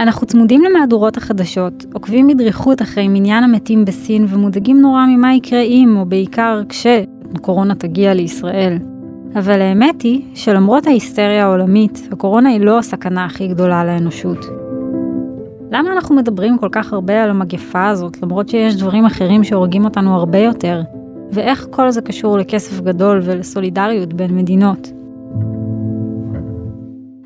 אנחנו 0.00 0.26
צמודים 0.26 0.62
למהדורות 0.62 1.16
החדשות, 1.16 1.86
עוקבים 1.92 2.26
בדריכות 2.26 2.82
אחרי 2.82 3.08
מניין 3.08 3.44
המתים 3.44 3.84
בסין 3.84 4.26
ומודאגים 4.28 4.80
נורא 4.80 5.06
ממה 5.06 5.34
יקרה 5.34 5.60
אם, 5.60 5.96
או 5.96 6.06
בעיקר 6.06 6.62
כשקורונה 6.68 7.74
תגיע 7.74 8.14
לישראל. 8.14 8.78
אבל 9.34 9.60
האמת 9.60 10.02
היא 10.02 10.22
שלמרות 10.34 10.86
ההיסטריה 10.86 11.44
העולמית, 11.44 12.08
הקורונה 12.12 12.48
היא 12.48 12.60
לא 12.60 12.78
הסכנה 12.78 13.24
הכי 13.24 13.48
גדולה 13.48 13.84
לאנושות. 13.84 14.46
למה 15.70 15.92
אנחנו 15.92 16.14
מדברים 16.14 16.58
כל 16.58 16.68
כך 16.72 16.92
הרבה 16.92 17.22
על 17.22 17.30
המגפה 17.30 17.88
הזאת, 17.88 18.22
למרות 18.22 18.48
שיש 18.48 18.76
דברים 18.76 19.04
אחרים 19.04 19.44
שהורגים 19.44 19.84
אותנו 19.84 20.14
הרבה 20.14 20.38
יותר? 20.38 20.82
ואיך 21.32 21.66
כל 21.70 21.90
זה 21.90 22.02
קשור 22.02 22.38
לכסף 22.38 22.80
גדול 22.80 23.20
ולסולידריות 23.22 24.14
בין 24.14 24.36
מדינות? 24.36 24.97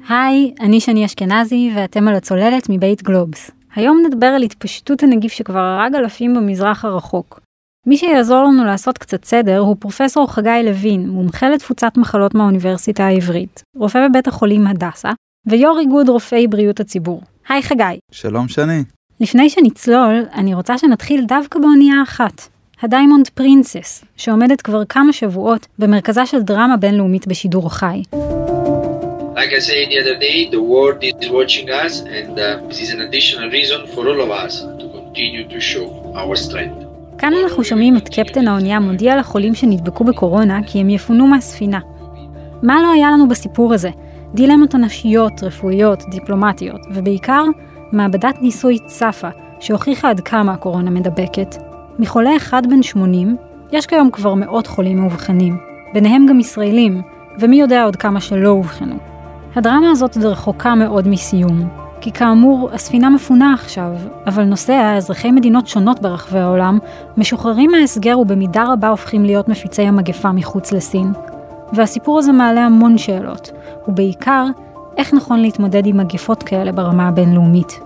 היי, 0.08 0.54
אני 0.60 0.80
שני 0.80 1.04
אשכנזי 1.04 1.70
ואתם 1.74 2.08
על 2.08 2.14
הצוללת 2.14 2.66
מבית 2.68 3.02
גלובס. 3.02 3.50
היום 3.74 4.02
נדבר 4.06 4.26
על 4.26 4.42
התפשטות 4.42 5.02
הנגיף 5.02 5.32
שכבר 5.32 5.58
הרג 5.58 5.94
אלפים 5.94 6.34
במזרח 6.34 6.84
הרחוק. 6.84 7.40
מי 7.86 7.96
שיעזור 7.96 8.44
לנו 8.44 8.64
לעשות 8.64 8.98
קצת 8.98 9.24
סדר 9.24 9.58
הוא 9.58 9.76
פרופסור 9.78 10.32
חגי 10.32 10.60
לוין, 10.64 11.08
מומחה 11.08 11.48
לתפוצת 11.48 11.92
מחלות 11.96 12.34
מהאוניברסיטה 12.34 13.04
העברית, 13.04 13.62
רופא 13.76 14.08
בבית 14.08 14.28
החולים 14.28 14.66
הדסה, 14.66 15.10
ויו"ר 15.46 15.78
איגוד 15.80 16.08
רופאי 16.08 16.46
בריאות 16.46 16.80
הציבור. 16.80 17.22
היי 17.48 17.62
חגי. 17.62 17.98
שלום 18.12 18.48
שני. 18.48 18.84
לפני 19.20 19.50
שנצלול, 19.50 20.24
אני 20.34 20.54
רוצה 20.54 20.78
שנתחיל 20.78 21.24
דווקא 21.24 21.58
באונייה 21.58 22.02
אחת, 22.02 22.48
הדיימונד 22.82 23.28
פרינסס, 23.28 24.04
שעומדת 24.16 24.62
כבר 24.62 24.84
כמה 24.84 25.12
שבועות 25.12 25.66
במרכזה 25.78 26.26
של 26.26 26.42
דרמה 26.42 26.76
בינלאומית 26.76 27.26
בשידור 27.26 27.70
חי. 27.74 28.02
Like 29.34 29.52
I 29.54 29.60
said 29.60 29.88
the 29.88 29.98
other 30.02 30.16
day, 30.26 30.38
the 30.56 30.60
world 30.60 31.02
is 31.02 31.30
watching 31.30 31.70
us 31.70 31.94
and 32.18 32.38
uh, 32.38 32.60
this 32.68 32.80
is 32.84 32.90
an 32.96 33.00
additional 33.00 33.48
reason 33.50 33.80
for 33.92 34.02
all 34.10 34.20
of 34.20 34.30
us 34.30 34.54
to 34.80 34.86
continue 34.98 35.44
to 35.48 35.58
show 35.58 35.86
our 36.14 36.36
strength. 36.36 36.84
כאן 37.18 37.32
אנחנו 37.34 37.64
שומעים 37.64 37.96
את 37.96 38.08
קפטן 38.08 38.48
האונייה 38.48 38.80
מודיע 38.80 39.16
לחולים 39.16 39.54
שנדבקו 39.54 40.04
בקורונה 40.04 40.60
כי 40.66 40.80
הם 40.80 40.90
יפונו 40.90 41.26
מהספינה. 41.26 41.78
מה 42.62 42.82
לא 42.82 42.92
היה 42.92 43.10
לנו 43.10 43.28
בסיפור 43.28 43.74
הזה? 43.74 43.90
דילמות 44.34 44.74
אנשיות, 44.74 45.42
רפואיות, 45.42 46.02
דיפלומטיות, 46.10 46.80
ובעיקר, 46.94 47.44
מעבדת 47.92 48.34
ניסוי 48.40 48.78
צפה, 48.86 49.28
שהוכיחה 49.60 50.10
עד 50.10 50.20
כמה 50.20 50.52
הקורונה 50.52 50.90
מדבקת. 50.90 51.56
מחולה 51.98 52.36
אחד 52.36 52.66
בן 52.66 52.82
80, 52.82 53.36
יש 53.72 53.86
כיום 53.86 54.10
כבר 54.10 54.34
מאות 54.34 54.66
חולים 54.66 54.98
מאובחנים, 54.98 55.56
ביניהם 55.94 56.26
גם 56.26 56.40
ישראלים, 56.40 57.02
ומי 57.38 57.56
יודע 57.56 57.84
עוד 57.84 57.96
כמה 57.96 58.20
שלא 58.20 58.48
אובחנו. 58.48 59.11
הדרמה 59.54 59.90
הזאת 59.90 60.16
עוד 60.16 60.24
רחוקה 60.24 60.74
מאוד 60.74 61.08
מסיום, 61.08 61.68
כי 62.00 62.12
כאמור, 62.12 62.70
הספינה 62.72 63.10
מפונה 63.10 63.54
עכשיו, 63.54 63.92
אבל 64.26 64.44
נוסעיה, 64.44 64.96
אזרחי 64.96 65.30
מדינות 65.30 65.66
שונות 65.66 66.00
ברחבי 66.00 66.38
העולם, 66.38 66.78
משוחררים 67.16 67.70
מההסגר 67.70 68.18
ובמידה 68.18 68.64
רבה 68.72 68.88
הופכים 68.88 69.24
להיות 69.24 69.48
מפיצי 69.48 69.82
המגפה 69.82 70.32
מחוץ 70.32 70.72
לסין. 70.72 71.12
והסיפור 71.72 72.18
הזה 72.18 72.32
מעלה 72.32 72.60
המון 72.60 72.98
שאלות, 72.98 73.50
ובעיקר, 73.88 74.46
איך 74.96 75.14
נכון 75.14 75.40
להתמודד 75.40 75.86
עם 75.86 75.96
מגפות 75.96 76.42
כאלה 76.42 76.72
ברמה 76.72 77.08
הבינלאומית. 77.08 77.80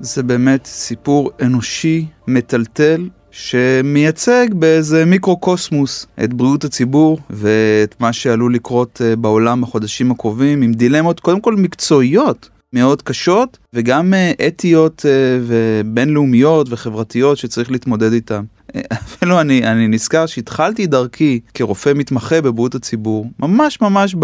זה 0.00 0.22
באמת 0.22 0.66
סיפור 0.66 1.30
אנושי, 1.42 2.06
מטלטל, 2.28 3.08
שמייצג 3.36 4.46
באיזה 4.52 5.04
מיקרו-קוסמוס 5.04 6.06
את 6.24 6.34
בריאות 6.34 6.64
הציבור 6.64 7.18
ואת 7.30 7.94
מה 8.00 8.12
שעלול 8.12 8.54
לקרות 8.54 9.00
אה, 9.04 9.16
בעולם 9.16 9.60
בחודשים 9.60 10.10
הקרובים 10.10 10.62
עם 10.62 10.72
דילמות 10.72 11.20
קודם 11.20 11.40
כל 11.40 11.56
מקצועיות 11.56 12.48
מאוד 12.72 13.02
קשות 13.02 13.58
וגם 13.72 14.14
אה, 14.14 14.32
אתיות 14.46 15.06
אה, 15.06 15.38
ובינלאומיות 15.46 16.66
וחברתיות 16.70 17.38
שצריך 17.38 17.70
להתמודד 17.70 18.12
איתן. 18.12 18.44
אפילו 18.92 19.40
אני, 19.40 19.66
אני 19.66 19.88
נזכר 19.88 20.26
שהתחלתי 20.26 20.86
דרכי 20.86 21.40
כרופא 21.54 21.92
מתמחה 21.94 22.40
בבריאות 22.40 22.74
הציבור, 22.74 23.26
ממש 23.38 23.80
ממש 23.80 24.16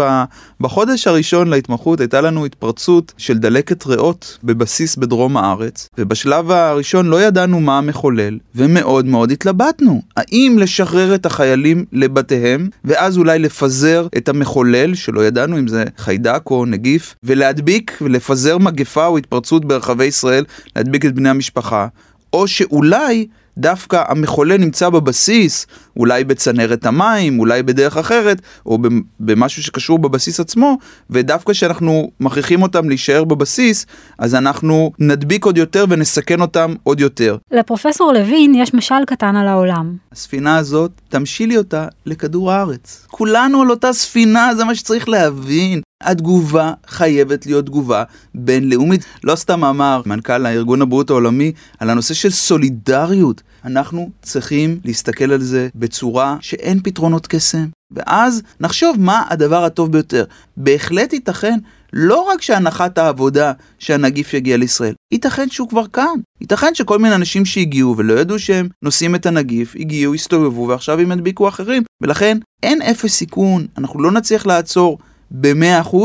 בחודש 0.61 1.07
הראשון 1.07 1.47
להתמחות 1.47 1.99
הייתה 1.99 2.21
לנו 2.21 2.45
התפרצות 2.45 3.13
של 3.17 3.37
דלקת 3.37 3.85
ריאות 3.85 4.37
בבסיס 4.43 4.95
בדרום 4.95 5.37
הארץ, 5.37 5.89
ובשלב 5.97 6.51
הראשון 6.51 7.05
לא 7.05 7.21
ידענו 7.21 7.59
מה 7.59 7.77
המחולל, 7.77 8.37
ומאוד 8.55 9.05
מאוד 9.05 9.31
התלבטנו, 9.31 10.01
האם 10.17 10.55
לשחרר 10.59 11.15
את 11.15 11.25
החיילים 11.25 11.85
לבתיהם, 11.91 12.69
ואז 12.85 13.17
אולי 13.17 13.39
לפזר 13.39 14.07
את 14.17 14.29
המחולל, 14.29 14.95
שלא 14.95 15.25
ידענו 15.25 15.59
אם 15.59 15.67
זה 15.67 15.83
חיידק 15.97 16.41
או 16.51 16.65
נגיף, 16.65 17.15
ולהדביק 17.23 17.97
ולפזר 18.01 18.57
מגפה 18.57 19.05
או 19.05 19.17
התפרצות 19.17 19.65
ברחבי 19.65 20.05
ישראל, 20.05 20.45
להדביק 20.75 21.05
את 21.05 21.15
בני 21.15 21.29
המשפחה, 21.29 21.87
או 22.33 22.47
שאולי 22.47 23.27
דווקא 23.57 24.03
המחולל 24.07 24.57
נמצא 24.57 24.89
בבסיס, 24.89 25.67
אולי 25.97 26.23
בצנרת 26.23 26.85
המים, 26.85 27.39
אולי 27.39 27.63
בדרך 27.63 27.97
אחרת, 27.97 28.41
או 28.65 28.77
במשהו 29.19 29.63
שקשור 29.63 29.99
בבסיס 29.99 30.39
עצמו, 30.39 30.77
ודווקא 31.09 31.53
כשאנחנו 31.53 32.11
מכריחים 32.19 32.61
אותם 32.61 32.89
להישאר 32.89 33.23
בבסיס, 33.23 33.85
אז 34.19 34.35
אנחנו 34.35 34.91
נדביק 34.99 35.45
עוד 35.45 35.57
יותר 35.57 35.85
ונסכן 35.89 36.41
אותם 36.41 36.73
עוד 36.83 36.99
יותר. 36.99 37.37
לפרופסור 37.51 38.13
לוין 38.13 38.55
יש 38.55 38.73
משל 38.73 39.05
קטן 39.07 39.35
על 39.35 39.47
העולם. 39.47 39.95
הספינה 40.11 40.57
הזאת, 40.57 40.91
תמשילי 41.09 41.57
אותה 41.57 41.87
לכדור 42.05 42.51
הארץ. 42.51 43.05
כולנו 43.11 43.61
על 43.61 43.69
אותה 43.69 43.93
ספינה, 43.93 44.55
זה 44.55 44.65
מה 44.65 44.75
שצריך 44.75 45.09
להבין. 45.09 45.81
התגובה 46.03 46.73
חייבת 46.87 47.45
להיות 47.45 47.65
תגובה 47.65 48.03
בינלאומית. 48.35 49.05
לא 49.23 49.35
סתם 49.35 49.63
אמר 49.63 50.01
מנכ"ל 50.05 50.45
הארגון 50.45 50.81
הבריאות 50.81 51.09
העולמי 51.09 51.51
על 51.79 51.89
הנושא 51.89 52.13
של 52.13 52.29
סולידריות. 52.29 53.41
אנחנו 53.65 54.09
צריכים 54.21 54.79
להסתכל 54.85 55.31
על 55.31 55.41
זה 55.41 55.67
בצורה 55.75 56.37
שאין 56.41 56.79
פתרונות 56.83 57.27
קסם. 57.27 57.65
ואז 57.91 58.41
נחשוב 58.59 58.95
מה 58.99 59.23
הדבר 59.29 59.63
הטוב 59.63 59.91
ביותר. 59.91 60.25
בהחלט 60.57 61.13
ייתכן 61.13 61.59
לא 61.93 62.21
רק 62.21 62.41
שהנחת 62.41 62.97
העבודה 62.97 63.51
שהנגיף 63.79 64.33
יגיע 64.33 64.57
לישראל, 64.57 64.93
ייתכן 65.13 65.49
שהוא 65.49 65.69
כבר 65.69 65.87
כאן. 65.87 66.19
ייתכן 66.41 66.75
שכל 66.75 66.99
מיני 66.99 67.15
אנשים 67.15 67.45
שהגיעו 67.45 67.97
ולא 67.97 68.13
ידעו 68.13 68.39
שהם 68.39 68.67
נושאים 68.81 69.15
את 69.15 69.25
הנגיף, 69.25 69.75
הגיעו, 69.79 70.13
הסתובבו 70.13 70.67
ועכשיו 70.67 70.99
הם 70.99 71.11
ידביקו 71.11 71.47
אחרים. 71.47 71.83
ולכן 72.01 72.37
אין 72.63 72.81
אפס 72.81 73.13
סיכון, 73.13 73.65
אנחנו 73.77 74.01
לא 74.01 74.11
נצליח 74.11 74.45
לעצור 74.45 74.97
ב-100%. 75.31 75.95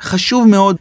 חשוב 0.00 0.48
מאוד 0.48 0.76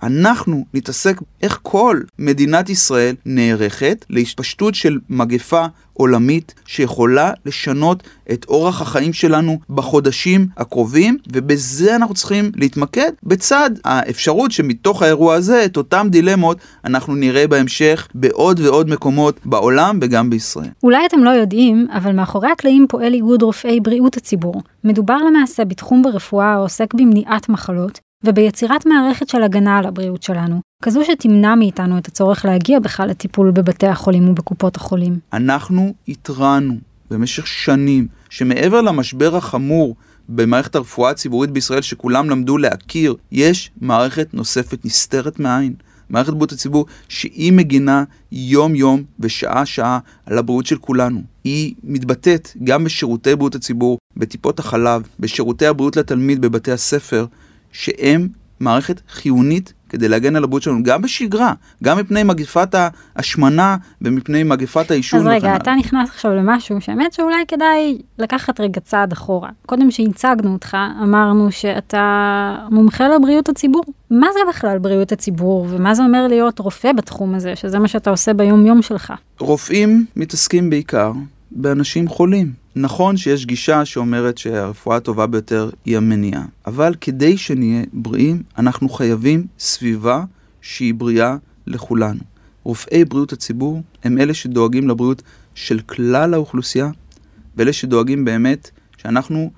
שאנחנו 0.00 0.64
נתעסק 0.74 1.20
איך 1.42 1.58
כל 1.62 2.00
מדינת 2.18 2.70
ישראל 2.70 3.14
נערכת 3.26 4.04
להתפשטות 4.10 4.74
של 4.74 4.98
מגפה 5.10 5.66
עולמית 5.92 6.54
שיכולה 6.66 7.32
לשנות 7.46 8.02
את 8.32 8.44
אורח 8.48 8.82
החיים 8.82 9.12
שלנו 9.12 9.58
בחודשים 9.70 10.46
הקרובים, 10.56 11.16
ובזה 11.32 11.96
אנחנו 11.96 12.14
צריכים 12.14 12.52
להתמקד 12.56 13.12
בצד 13.22 13.70
האפשרות 13.84 14.52
שמתוך 14.52 15.02
האירוע 15.02 15.34
הזה 15.34 15.64
את 15.64 15.76
אותם 15.76 16.06
דילמות 16.10 16.58
אנחנו 16.84 17.14
נראה 17.14 17.46
בהמשך 17.48 18.08
בעוד 18.14 18.60
ועוד 18.60 18.90
מקומות 18.90 19.40
בעולם 19.44 19.98
וגם 20.02 20.30
בישראל. 20.30 20.68
אולי 20.82 21.06
אתם 21.06 21.24
לא 21.24 21.30
יודעים, 21.30 21.86
אבל 21.92 22.12
מאחורי 22.12 22.50
הקלעים 22.50 22.86
פועל 22.88 23.14
איגוד 23.14 23.42
רופאי 23.42 23.80
בריאות 23.80 24.16
הציבור. 24.16 24.62
מדובר 24.84 25.16
למעשה 25.16 25.64
בתחום 25.64 26.02
ברפואה 26.02 26.52
העוסק 26.52 26.94
במניעת 26.94 27.48
מחלות, 27.48 28.00
וביצירת 28.24 28.86
מערכת 28.86 29.28
של 29.28 29.42
הגנה 29.42 29.78
על 29.78 29.86
הבריאות 29.86 30.22
שלנו, 30.22 30.60
כזו 30.82 31.00
שתמנע 31.04 31.54
מאיתנו 31.54 31.98
את 31.98 32.08
הצורך 32.08 32.44
להגיע 32.44 32.78
בכלל 32.78 33.08
לטיפול 33.08 33.50
בבתי 33.50 33.86
החולים 33.86 34.28
ובקופות 34.28 34.76
החולים. 34.76 35.18
אנחנו 35.32 35.94
התרענו 36.08 36.74
במשך 37.10 37.46
שנים 37.46 38.06
שמעבר 38.30 38.80
למשבר 38.80 39.36
החמור 39.36 39.96
במערכת 40.28 40.74
הרפואה 40.74 41.10
הציבורית 41.10 41.50
בישראל 41.50 41.82
שכולם 41.82 42.30
למדו 42.30 42.58
להכיר, 42.58 43.14
יש 43.32 43.70
מערכת 43.80 44.34
נוספת 44.34 44.84
נסתרת 44.84 45.40
מעין. 45.40 45.74
מערכת 46.10 46.32
בריאות 46.32 46.52
הציבור 46.52 46.86
שהיא 47.08 47.52
מגינה 47.52 48.04
יום 48.32 48.74
יום 48.74 49.02
ושעה 49.20 49.66
שעה 49.66 49.98
על 50.26 50.38
הבריאות 50.38 50.66
של 50.66 50.78
כולנו. 50.78 51.22
היא 51.44 51.74
מתבטאת 51.84 52.48
גם 52.64 52.84
בשירותי 52.84 53.36
בריאות 53.36 53.54
הציבור, 53.54 53.98
בטיפות 54.16 54.58
החלב, 54.58 55.02
בשירותי 55.20 55.66
הבריאות 55.66 55.96
לתלמיד 55.96 56.40
בבתי 56.40 56.72
הספר, 56.72 57.26
שהם 57.72 58.28
מערכת 58.60 59.00
חיונית 59.08 59.72
כדי 59.88 60.08
להגן 60.08 60.36
על 60.36 60.44
הבריאות 60.44 60.62
שלנו, 60.62 60.82
גם 60.82 61.02
בשגרה, 61.02 61.52
גם 61.84 61.98
מפני 61.98 62.22
מגפת 62.22 62.74
ההשמנה 63.16 63.76
ומפני 64.02 64.42
מגפת 64.42 64.90
העישון. 64.90 65.20
אז 65.20 65.26
רגע, 65.26 65.56
אתה 65.56 65.74
נכנס 65.74 66.08
עכשיו 66.08 66.34
למשהו 66.34 66.80
שהאמת 66.80 67.12
שאולי 67.12 67.44
כדאי 67.48 67.98
לקחת 68.18 68.60
רגע 68.60 68.80
צעד 68.80 69.12
אחורה. 69.12 69.48
קודם 69.66 69.90
שהצגנו 69.90 70.52
אותך, 70.52 70.76
אמרנו 71.02 71.52
שאתה 71.52 72.56
מומחה 72.70 73.08
לבריאות 73.08 73.48
הציבור. 73.48 73.84
מה 74.10 74.26
זה 74.32 74.40
בכלל 74.48 74.78
בריאות 74.78 75.12
הציבור, 75.12 75.66
ומה 75.70 75.94
זה 75.94 76.02
אומר 76.02 76.26
להיות 76.26 76.58
רופא 76.58 76.92
בתחום 76.92 77.34
הזה, 77.34 77.56
שזה 77.56 77.78
מה 77.78 77.88
שאתה 77.88 78.10
עושה 78.10 78.32
ביום-יום 78.32 78.82
שלך? 78.82 79.12
רופאים 79.40 80.06
מתעסקים 80.16 80.70
בעיקר 80.70 81.12
באנשים 81.50 82.08
חולים. 82.08 82.59
נכון 82.76 83.16
שיש 83.16 83.46
גישה 83.46 83.84
שאומרת 83.84 84.38
שהרפואה 84.38 84.96
הטובה 84.96 85.26
ביותר 85.26 85.70
היא 85.84 85.96
המניעה, 85.96 86.44
אבל 86.66 86.94
כדי 87.00 87.36
שנהיה 87.36 87.84
בריאים, 87.92 88.42
אנחנו 88.58 88.88
חייבים 88.88 89.46
סביבה 89.58 90.24
שהיא 90.62 90.94
בריאה 90.94 91.36
לכולנו. 91.66 92.20
רופאי 92.64 93.04
בריאות 93.04 93.32
הציבור 93.32 93.82
הם 94.04 94.18
אלה 94.18 94.34
שדואגים 94.34 94.88
לבריאות 94.88 95.22
של 95.54 95.80
כלל 95.80 96.34
האוכלוסייה, 96.34 96.90
ואלה 97.56 97.72
שדואגים 97.72 98.24
באמת 98.24 98.70
שאנחנו 98.96 99.50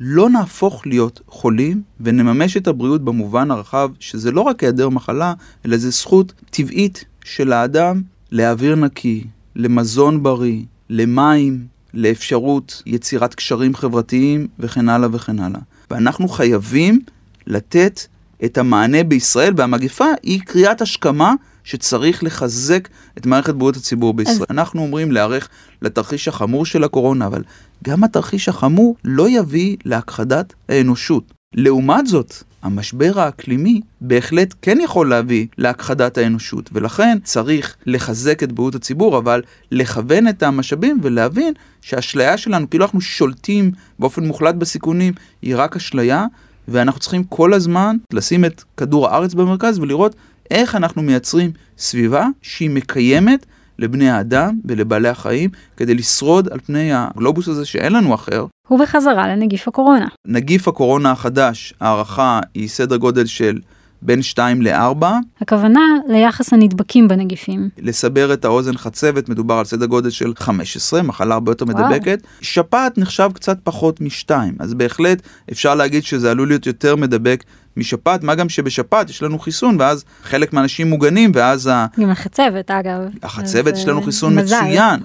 לא 0.00 0.30
נהפוך 0.30 0.86
להיות 0.86 1.20
חולים 1.26 1.82
ונממש 2.00 2.56
את 2.56 2.66
הבריאות 2.66 3.04
במובן 3.04 3.50
הרחב, 3.50 3.90
שזה 4.00 4.30
לא 4.30 4.40
רק 4.40 4.62
היעדר 4.62 4.88
מחלה, 4.88 5.34
אלא 5.66 5.76
זה 5.76 5.90
זכות 5.90 6.32
טבעית 6.50 7.04
של 7.24 7.52
האדם 7.52 8.02
לאוויר 8.32 8.74
נקי, 8.74 9.24
למזון 9.56 10.22
בריא, 10.22 10.62
למים, 10.90 11.66
לאפשרות 11.94 12.82
יצירת 12.86 13.34
קשרים 13.34 13.74
חברתיים 13.74 14.48
וכן 14.58 14.88
הלאה 14.88 15.08
וכן 15.12 15.38
הלאה. 15.38 15.60
ואנחנו 15.90 16.28
חייבים 16.28 17.00
לתת 17.46 18.00
את 18.44 18.58
המענה 18.58 19.04
בישראל, 19.04 19.54
והמגפה 19.56 20.04
היא 20.22 20.40
קריאת 20.40 20.80
השכמה 20.80 21.34
שצריך 21.64 22.24
לחזק 22.24 22.88
את 23.18 23.26
מערכת 23.26 23.54
בריאות 23.54 23.76
הציבור 23.76 24.14
בישראל. 24.14 24.36
אז... 24.36 24.46
אנחנו 24.50 24.82
אומרים 24.82 25.12
להיערך 25.12 25.48
לתרחיש 25.82 26.28
החמור 26.28 26.66
של 26.66 26.84
הקורונה, 26.84 27.26
אבל 27.26 27.42
גם 27.84 28.04
התרחיש 28.04 28.48
החמור 28.48 28.96
לא 29.04 29.28
יביא 29.28 29.76
להכחדת 29.84 30.54
האנושות. 30.68 31.32
לעומת 31.54 32.06
זאת, 32.06 32.34
המשבר 32.62 33.20
האקלימי 33.20 33.80
בהחלט 34.00 34.54
כן 34.62 34.78
יכול 34.80 35.10
להביא 35.10 35.46
להכחדת 35.58 36.18
האנושות, 36.18 36.70
ולכן 36.72 37.18
צריך 37.24 37.76
לחזק 37.86 38.42
את 38.42 38.52
בריאות 38.52 38.74
הציבור, 38.74 39.18
אבל 39.18 39.42
לכוון 39.70 40.28
את 40.28 40.42
המשאבים 40.42 40.98
ולהבין 41.02 41.54
שהאשליה 41.80 42.36
שלנו, 42.36 42.70
כאילו 42.70 42.84
אנחנו 42.84 43.00
שולטים 43.00 43.70
באופן 43.98 44.24
מוחלט 44.24 44.54
בסיכונים, 44.54 45.12
היא 45.42 45.54
רק 45.56 45.76
אשליה, 45.76 46.26
ואנחנו 46.68 47.00
צריכים 47.00 47.24
כל 47.24 47.54
הזמן 47.54 47.96
לשים 48.12 48.44
את 48.44 48.62
כדור 48.76 49.08
הארץ 49.08 49.34
במרכז 49.34 49.78
ולראות 49.78 50.14
איך 50.50 50.74
אנחנו 50.74 51.02
מייצרים 51.02 51.50
סביבה 51.78 52.26
שהיא 52.42 52.70
מקיימת 52.70 53.46
לבני 53.78 54.10
האדם 54.10 54.54
ולבעלי 54.64 55.08
החיים 55.08 55.50
כדי 55.76 55.94
לשרוד 55.94 56.48
על 56.48 56.60
פני 56.60 56.90
הגלובוס 56.92 57.48
הזה 57.48 57.64
שאין 57.64 57.92
לנו 57.92 58.14
אחר. 58.14 58.46
ובחזרה 58.70 59.28
לנגיף 59.28 59.68
הקורונה. 59.68 60.06
נגיף 60.26 60.68
הקורונה 60.68 61.10
החדש, 61.10 61.74
ההערכה 61.80 62.40
היא 62.54 62.68
סדר 62.68 62.96
גודל 62.96 63.26
של 63.26 63.58
בין 64.02 64.22
2 64.22 64.62
ל-4. 64.62 65.06
הכוונה 65.40 65.80
ליחס 66.08 66.52
הנדבקים 66.52 67.08
בנגיפים. 67.08 67.68
לסבר 67.78 68.32
את 68.32 68.44
האוזן 68.44 68.76
חצבת, 68.76 69.28
מדובר 69.28 69.54
על 69.54 69.64
סדר 69.64 69.86
גודל 69.86 70.10
של 70.10 70.32
15, 70.36 71.02
מחלה 71.02 71.34
הרבה 71.34 71.50
יותר 71.50 71.64
וואו. 71.64 71.86
מדבקת. 71.86 72.22
שפעת 72.40 72.98
נחשב 72.98 73.30
קצת 73.34 73.58
פחות 73.64 74.00
מ-2, 74.00 74.30
אז 74.58 74.74
בהחלט 74.74 75.22
אפשר 75.52 75.74
להגיד 75.74 76.04
שזה 76.04 76.30
עלול 76.30 76.48
להיות 76.48 76.66
יותר 76.66 76.96
מדבק 76.96 77.44
משפעת, 77.76 78.22
מה 78.22 78.34
גם 78.34 78.48
שבשפעת 78.48 79.10
יש 79.10 79.22
לנו 79.22 79.38
חיסון, 79.38 79.76
ואז 79.80 80.04
חלק 80.22 80.52
מהאנשים 80.52 80.90
מוגנים, 80.90 81.32
ואז 81.34 81.66
ה... 81.66 81.86
גם 82.00 82.10
החצבת, 82.10 82.70
אגב. 82.70 83.00
החצבת, 83.22 83.76
יש 83.76 83.88
לנו 83.88 84.00
אה, 84.00 84.04
חיסון 84.04 84.34
מזל. 84.34 84.56
מצוין. 84.60 85.00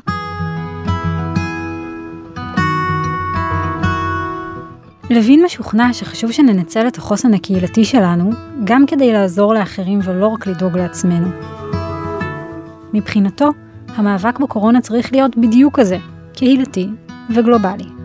לוין 5.09 5.43
משוכנע 5.45 5.93
שחשוב 5.93 6.31
שננצל 6.31 6.87
את 6.87 6.97
החוסן 6.97 7.33
הקהילתי 7.33 7.85
שלנו, 7.85 8.31
גם 8.63 8.85
כדי 8.85 9.13
לעזור 9.13 9.53
לאחרים 9.53 9.99
ולא 10.03 10.27
רק 10.27 10.47
לדאוג 10.47 10.77
לעצמנו. 10.77 11.27
מבחינתו, 12.93 13.49
המאבק 13.87 14.39
בקורונה 14.39 14.81
צריך 14.81 15.11
להיות 15.11 15.37
בדיוק 15.37 15.79
כזה, 15.79 15.97
קהילתי 16.33 16.89
וגלובלי. 17.35 17.96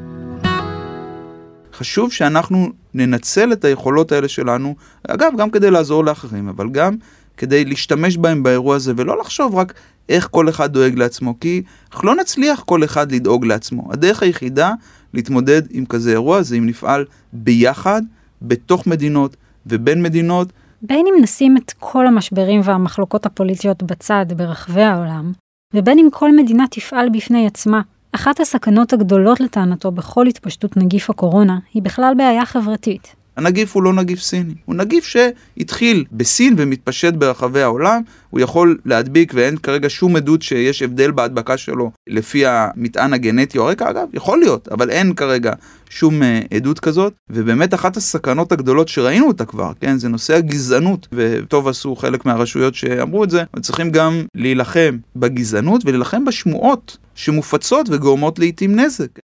חשוב 1.73 2.13
שאנחנו 2.13 2.69
ננצל 2.95 3.53
את 3.53 3.65
היכולות 3.65 4.13
האלה 4.13 4.29
שלנו, 4.29 4.75
אגב, 5.09 5.33
גם 5.39 5.51
כדי 5.51 5.71
לעזור 5.71 6.05
לאחרים, 6.05 6.49
אבל 6.49 6.69
גם 6.71 6.97
כדי 7.37 7.65
להשתמש 7.65 8.17
בהם 8.17 8.43
באירוע 8.43 8.77
הזה, 8.77 8.93
ולא 8.97 9.21
לחשוב 9.21 9.55
רק 9.55 9.73
איך 10.09 10.29
כל 10.31 10.49
אחד 10.49 10.73
דואג 10.73 10.99
לעצמו, 10.99 11.41
כי 11.41 11.63
אנחנו 11.93 12.09
לא 12.09 12.17
נצליח 12.17 12.63
כל 12.67 12.85
אחד 12.85 13.13
לדאוג 13.13 13.45
לעצמו. 13.45 13.89
הדרך 13.93 14.23
היחידה 14.23 14.73
להתמודד 15.15 15.63
עם 15.71 15.87
כזה 15.87 16.11
אירוע 16.11 16.43
זה 16.43 16.57
אם 16.57 16.67
נפעל 16.67 17.05
ביחד, 17.33 18.03
בתוך 18.43 18.87
מדינות 18.87 19.37
ובין 19.67 20.03
מדינות. 20.03 20.53
בין 20.83 21.07
אם 21.07 21.23
נשים 21.23 21.57
את 21.57 21.73
כל 21.79 22.07
המשברים 22.07 22.61
והמחלוקות 22.65 23.27
הפוליטיות 23.27 23.83
בצד 23.83 24.27
ברחבי 24.37 24.83
העולם, 24.83 25.33
ובין 25.75 25.99
אם 25.99 26.09
כל 26.13 26.37
מדינה 26.37 26.65
תפעל 26.71 27.09
בפני 27.09 27.47
עצמה, 27.47 27.81
אחת 28.13 28.41
הסכנות 28.41 28.93
הגדולות 28.93 29.41
לטענתו 29.41 29.91
בכל 29.91 30.27
התפשטות 30.27 30.77
נגיף 30.77 31.11
הקורונה 31.11 31.59
היא 31.75 31.83
בכלל 31.83 32.15
בעיה 32.17 32.47
חברתית. 32.47 33.22
הנגיף 33.37 33.75
הוא 33.75 33.83
לא 33.83 33.93
נגיף 33.93 34.21
סיני, 34.21 34.55
הוא 34.65 34.75
נגיף 34.75 35.05
שהתחיל 35.05 36.05
בסין 36.13 36.55
ומתפשט 36.59 37.15
ברחבי 37.15 37.63
העולם, 37.63 38.03
הוא 38.31 38.41
יכול 38.41 38.79
להדביק 38.85 39.33
ואין 39.35 39.57
כרגע 39.57 39.89
שום 39.91 40.17
עדות 40.17 40.43
שיש 40.43 40.83
הבדל 40.83 41.11
בהדבקה 41.11 41.57
שלו 41.57 41.91
לפי 42.07 42.47
המטען 42.47 43.13
הגנטי 43.13 43.59
או 43.59 43.69
הרקע, 43.69 43.91
אגב, 43.91 44.09
יכול 44.13 44.39
להיות, 44.39 44.69
אבל 44.69 44.91
אין 44.91 45.15
כרגע 45.15 45.53
שום 45.91 46.23
uh, 46.23 46.25
עדות 46.57 46.81
כזאת, 46.81 47.13
ובאמת 47.31 47.75
אחת 47.75 47.97
הסכנות 47.97 48.53
הגדולות 48.53 48.89
שראינו 48.89 49.29
אותה 49.29 49.45
כבר, 49.45 49.73
כן, 49.81 49.99
זה 49.99 50.09
נושא 50.09 50.35
הגזענות, 50.35 51.09
וטוב 51.13 51.69
עשו 51.69 51.97
חלק 51.97 52.27
מהרשויות 52.27 52.75
שאמרו 52.75 53.25
את 53.25 53.31
זה, 53.31 53.43
צריכים 53.61 53.91
גם 53.91 54.23
להילחם 54.35 54.99
בגזענות 55.17 55.83
ולהילחם 55.85 56.25
בשמועות 56.25 56.97
שמופצות 57.15 57.87
וגורמות 57.91 58.39
לעיתים 58.39 58.81
נזק. 58.81 59.19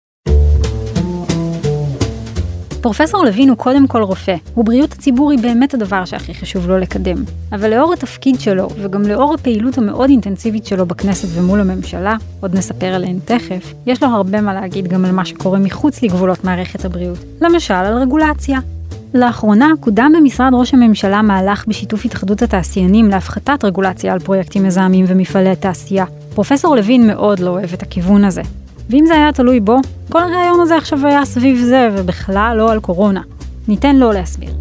פרופסור 2.81 3.25
לוין 3.25 3.49
הוא 3.49 3.57
קודם 3.57 3.87
כל 3.87 4.01
רופא, 4.01 4.35
ובריאות 4.57 4.93
הציבור 4.93 5.31
היא 5.31 5.39
באמת 5.39 5.73
הדבר 5.73 6.05
שהכי 6.05 6.33
חשוב 6.33 6.69
לו 6.69 6.77
לקדם. 6.77 7.23
אבל 7.51 7.75
לאור 7.75 7.93
התפקיד 7.93 8.39
שלו, 8.39 8.69
וגם 8.81 9.01
לאור 9.01 9.33
הפעילות 9.33 9.77
המאוד 9.77 10.09
אינטנסיבית 10.09 10.65
שלו 10.65 10.85
בכנסת 10.85 11.27
ומול 11.31 11.59
הממשלה, 11.59 12.15
עוד 12.41 12.55
נספר 12.55 12.85
עליהן 12.85 13.19
תכף, 13.25 13.73
יש 13.85 14.03
לו 14.03 14.09
הרבה 14.09 14.41
מה 14.41 14.53
להגיד 14.53 14.87
גם 14.87 15.05
על 15.05 15.11
מה 15.11 15.25
שקורה 15.25 15.59
מחוץ 15.59 16.03
לגבולות 16.03 16.43
מערכת 16.43 16.85
הבריאות. 16.85 17.17
למשל, 17.41 17.73
על 17.73 17.97
רגולציה. 17.97 18.59
לאחרונה 19.13 19.71
קודם 19.79 20.11
במשרד 20.17 20.51
ראש 20.53 20.73
הממשלה 20.73 21.21
מהלך 21.21 21.67
בשיתוף 21.67 22.05
התאחדות 22.05 22.41
התעשיינים 22.41 23.09
להפחתת 23.09 23.65
רגולציה 23.65 24.13
על 24.13 24.19
פרויקטים 24.19 24.63
מזהמים 24.63 25.05
ומפעלי 25.07 25.55
תעשייה. 25.55 26.05
פרופסור 26.35 26.75
לוין 26.75 27.07
מאוד 27.07 27.39
לא 27.39 27.49
אוהב 27.49 27.73
את 27.73 27.81
הכיוון 27.81 28.25
הזה, 28.25 28.41
ואם 28.89 29.05
זה 29.07 29.13
היה 29.13 29.31
תלוי 29.31 29.59
בו, 29.59 29.77
כל 30.11 30.19
הרעיון 30.19 30.59
הזה 30.59 30.77
עכשיו 30.77 31.07
היה 31.07 31.25
סביב 31.25 31.57
זה, 31.57 31.89
ובכלל 31.97 32.55
לא 32.57 32.71
על 32.71 32.79
קורונה. 32.79 33.21
ניתן 33.67 33.95
לו 33.95 34.11
להסביר. 34.11 34.53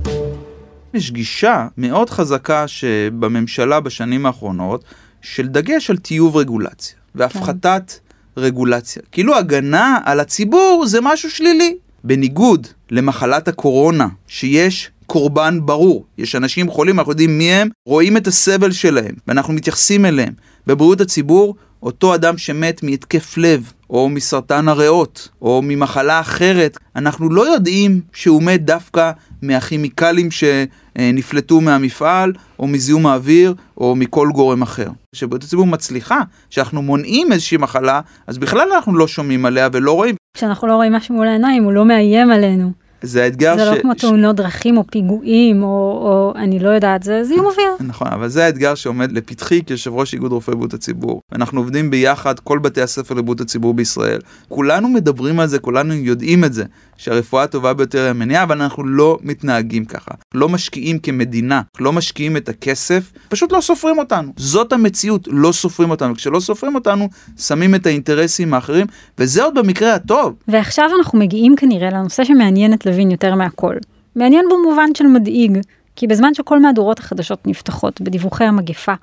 יש 0.94 1.10
גישה 1.10 1.66
מאוד 1.78 2.10
חזקה 2.10 2.68
שבממשלה 2.68 3.80
בשנים 3.80 4.26
האחרונות, 4.26 4.84
של 5.22 5.48
דגש 5.48 5.90
על 5.90 5.96
טיוב 5.96 6.36
רגולציה, 6.36 6.96
והפחתת 7.14 7.82
כן. 7.86 8.40
רגולציה. 8.40 9.02
כאילו 9.12 9.36
הגנה 9.36 9.98
על 10.04 10.20
הציבור 10.20 10.84
זה 10.86 10.98
משהו 11.02 11.30
שלילי. 11.30 11.76
בניגוד 12.04 12.66
למחלת 12.90 13.48
הקורונה, 13.48 14.08
שיש 14.26 14.90
קורבן 15.06 15.58
ברור. 15.64 16.04
יש 16.18 16.34
אנשים 16.34 16.70
חולים, 16.70 16.98
אנחנו 16.98 17.12
יודעים 17.12 17.38
מי 17.38 17.52
הם, 17.52 17.68
רואים 17.86 18.16
את 18.16 18.26
הסבל 18.26 18.72
שלהם, 18.72 19.14
ואנחנו 19.26 19.52
מתייחסים 19.52 20.06
אליהם. 20.06 20.32
בבריאות 20.66 21.00
הציבור, 21.00 21.54
אותו 21.82 22.14
אדם 22.14 22.38
שמת 22.38 22.82
מהתקף 22.82 23.36
לב, 23.36 23.72
או 23.90 24.08
מסרטן 24.08 24.68
הריאות, 24.68 25.28
או 25.42 25.62
ממחלה 25.64 26.20
אחרת, 26.20 26.78
אנחנו 26.96 27.30
לא 27.30 27.52
יודעים 27.52 28.00
שהוא 28.12 28.42
מת 28.42 28.64
דווקא 28.64 29.10
מהכימיקלים 29.42 30.28
שנפלטו 30.30 31.60
מהמפעל, 31.60 32.32
או 32.58 32.66
מזיהום 32.66 33.06
האוויר, 33.06 33.54
או 33.78 33.96
מכל 33.96 34.28
גורם 34.34 34.62
אחר. 34.62 34.88
כשבריאות 35.14 35.44
הציבור 35.44 35.66
מצליחה, 35.66 36.20
שאנחנו 36.50 36.82
מונעים 36.82 37.32
איזושהי 37.32 37.56
מחלה, 37.56 38.00
אז 38.26 38.38
בכלל 38.38 38.68
אנחנו 38.74 38.96
לא 38.96 39.08
שומעים 39.08 39.46
עליה 39.46 39.68
ולא 39.72 39.92
רואים. 39.92 40.14
כשאנחנו 40.36 40.68
לא 40.68 40.74
רואים 40.74 40.92
משהו 40.92 41.14
מול 41.14 41.28
העיניים, 41.28 41.64
הוא 41.64 41.72
לא 41.72 41.84
מאיים 41.84 42.30
עלינו. 42.30 42.72
זה 43.02 43.24
האתגר 43.24 43.54
זה 43.56 43.64
לא 43.64 43.72
ש... 43.72 43.76
לא 43.76 43.82
כמו 43.82 43.94
תאונות 43.94 44.36
דרכים 44.36 44.76
או 44.76 44.84
פיגועים 44.86 45.62
או, 45.62 45.68
או 45.68 46.32
אני 46.36 46.58
לא 46.58 46.68
יודעת, 46.68 47.02
זה 47.02 47.24
זיהום 47.24 47.46
אוויר. 47.46 47.70
נכון, 47.80 48.08
אבל 48.08 48.28
זה 48.28 48.44
האתגר 48.44 48.74
שעומד 48.74 49.12
לפתחי 49.12 49.64
כיושב 49.64 49.94
ראש 49.94 50.14
איגוד 50.14 50.32
רופאי 50.32 50.54
בריאות 50.54 50.74
הציבור. 50.74 51.20
אנחנו 51.32 51.60
עובדים 51.60 51.90
ביחד, 51.90 52.38
כל 52.40 52.58
בתי 52.58 52.82
הספר 52.82 53.14
לבריאות 53.14 53.40
הציבור 53.40 53.74
בישראל. 53.74 54.20
כולנו 54.48 54.88
מדברים 54.88 55.40
על 55.40 55.46
זה, 55.46 55.58
כולנו 55.58 55.94
יודעים 55.94 56.44
את 56.44 56.52
זה, 56.52 56.64
שהרפואה 56.98 57.42
הטובה 57.42 57.74
ביותר 57.74 58.02
היא 58.02 58.10
המניעה, 58.10 58.42
אבל 58.42 58.62
אנחנו 58.62 58.84
לא 58.84 59.18
מתנהגים 59.22 59.84
ככה. 59.84 60.10
לא 60.34 60.48
משקיעים 60.48 60.98
כמדינה, 60.98 61.62
לא 61.80 61.92
משקיעים 61.92 62.36
את 62.36 62.48
הכסף, 62.48 63.12
פשוט 63.28 63.52
לא 63.52 63.60
סופרים 63.60 63.98
אותנו. 63.98 64.32
זאת 64.36 64.72
המציאות, 64.72 65.28
לא 65.30 65.52
סופרים 65.52 65.90
אותנו. 65.90 66.14
כשלא 66.14 66.40
סופרים 66.40 66.74
אותנו, 66.74 67.08
שמים 67.38 67.74
את 67.74 67.86
האינטרסים 67.86 68.54
האחרים, 68.54 68.86
וזה 69.18 69.44
עוד 69.44 69.54
במקרה 69.54 69.94
הטוב. 69.94 70.34
ועכשיו 70.48 70.90
אנחנו 70.98 71.18
מגיעים 71.18 71.56
כנראה 71.56 71.90
לנושא 71.90 72.24
שמעניין 72.24 72.74
את 72.74 72.86
לוין 72.86 73.10
יותר 73.10 73.34
מהכל. 73.34 73.74
מעניין 74.16 74.44
במובן 74.50 74.94
של 74.94 75.06
מדאיג, 75.06 75.58
כי 75.96 76.06
בזמן 76.06 76.34
שכל 76.34 76.60
מהדורות 76.60 76.98
החדשות 76.98 77.46
נפתחות 77.46 78.00
בדיווחי 78.00 78.44
המגפה, 78.44 78.94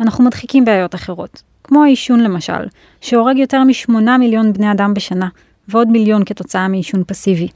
אנחנו 0.00 0.24
מדחיקים 0.24 0.64
בעיות 0.64 0.94
אחרות, 0.94 1.42
כמו 1.64 1.84
העישון 1.84 2.20
למשל, 2.20 2.52
שהורג 3.00 3.38
יותר 3.38 3.64
משמונה 3.64 4.18
מיליון 4.18 4.52
בני 4.52 4.72
אדם 4.72 4.94
בשנה, 4.94 5.28
ועוד 5.68 5.88
מיליון 5.88 6.24
כתוצאה 6.24 6.68
מעישון 6.68 7.02
פסיבי. 7.06 7.48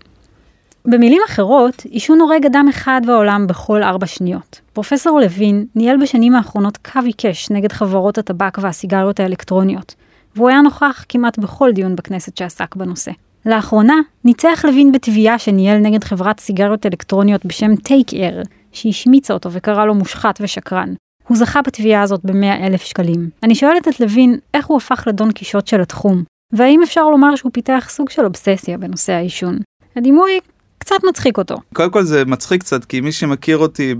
במילים 0.84 1.22
אחרות, 1.26 1.82
עישון 1.90 2.20
הורג 2.20 2.46
אדם 2.46 2.66
אחד 2.70 3.00
בעולם 3.06 3.46
בכל 3.46 3.82
ארבע 3.82 4.06
שניות. 4.06 4.60
פרופסור 4.72 5.20
לוין 5.20 5.66
ניהל 5.74 5.96
בשנים 6.02 6.34
האחרונות 6.34 6.76
קו 6.76 7.00
עיקש 7.04 7.50
נגד 7.50 7.72
חברות 7.72 8.18
הטבק 8.18 8.58
והסיגריות 8.60 9.20
האלקטרוניות, 9.20 9.94
והוא 10.36 10.48
היה 10.48 10.60
נוכח 10.60 11.04
כמעט 11.08 11.38
בכל 11.38 11.72
דיון 11.72 11.96
בכנסת 11.96 12.36
שעסק 12.36 12.76
בנושא. 12.76 13.10
לאחרונה 13.46 13.94
ניצח 14.24 14.64
לוין 14.64 14.92
בתביעה 14.92 15.38
שניהל 15.38 15.78
נגד 15.78 16.04
חברת 16.04 16.40
סיגריות 16.40 16.86
אלקטרוניות 16.86 17.46
בשם 17.46 17.76
טייק 17.76 18.12
אייר, 18.12 18.42
שהשמיצה 18.72 19.34
אותו 19.34 19.52
וקרא 19.52 19.84
לו 19.84 19.94
מושחת 19.94 20.38
ושקרן. 20.40 20.94
הוא 21.28 21.36
זכה 21.36 21.62
בתביעה 21.62 22.02
הזאת 22.02 22.20
ב-100 22.24 22.66
אלף 22.66 22.82
שקלים. 22.82 23.30
אני 23.42 23.54
שואלת 23.54 23.88
את 23.88 24.00
לוין 24.00 24.38
איך 24.54 24.66
הוא 24.66 24.76
הפך 24.76 25.04
לדון 25.06 25.32
קישוט 25.32 25.66
של 25.66 25.80
התחום, 25.80 26.22
והאם 26.52 26.82
אפשר 26.82 27.08
לומר 27.08 27.36
שהוא 27.36 27.52
פיתח 27.52 27.86
סוג 27.90 28.10
של 28.10 28.24
אובססיה 28.24 28.78
בנושא 28.78 29.12
העישון. 29.12 29.58
הדימוי 29.96 30.40
קצת 30.78 30.96
מצחיק 31.08 31.38
אותו. 31.38 31.56
קודם 31.74 31.90
כל 31.90 32.04
זה 32.04 32.24
מצחיק 32.24 32.60
קצת, 32.60 32.84
כי 32.84 33.00
מי 33.00 33.12
שמכיר 33.12 33.58
אותי 33.58 33.94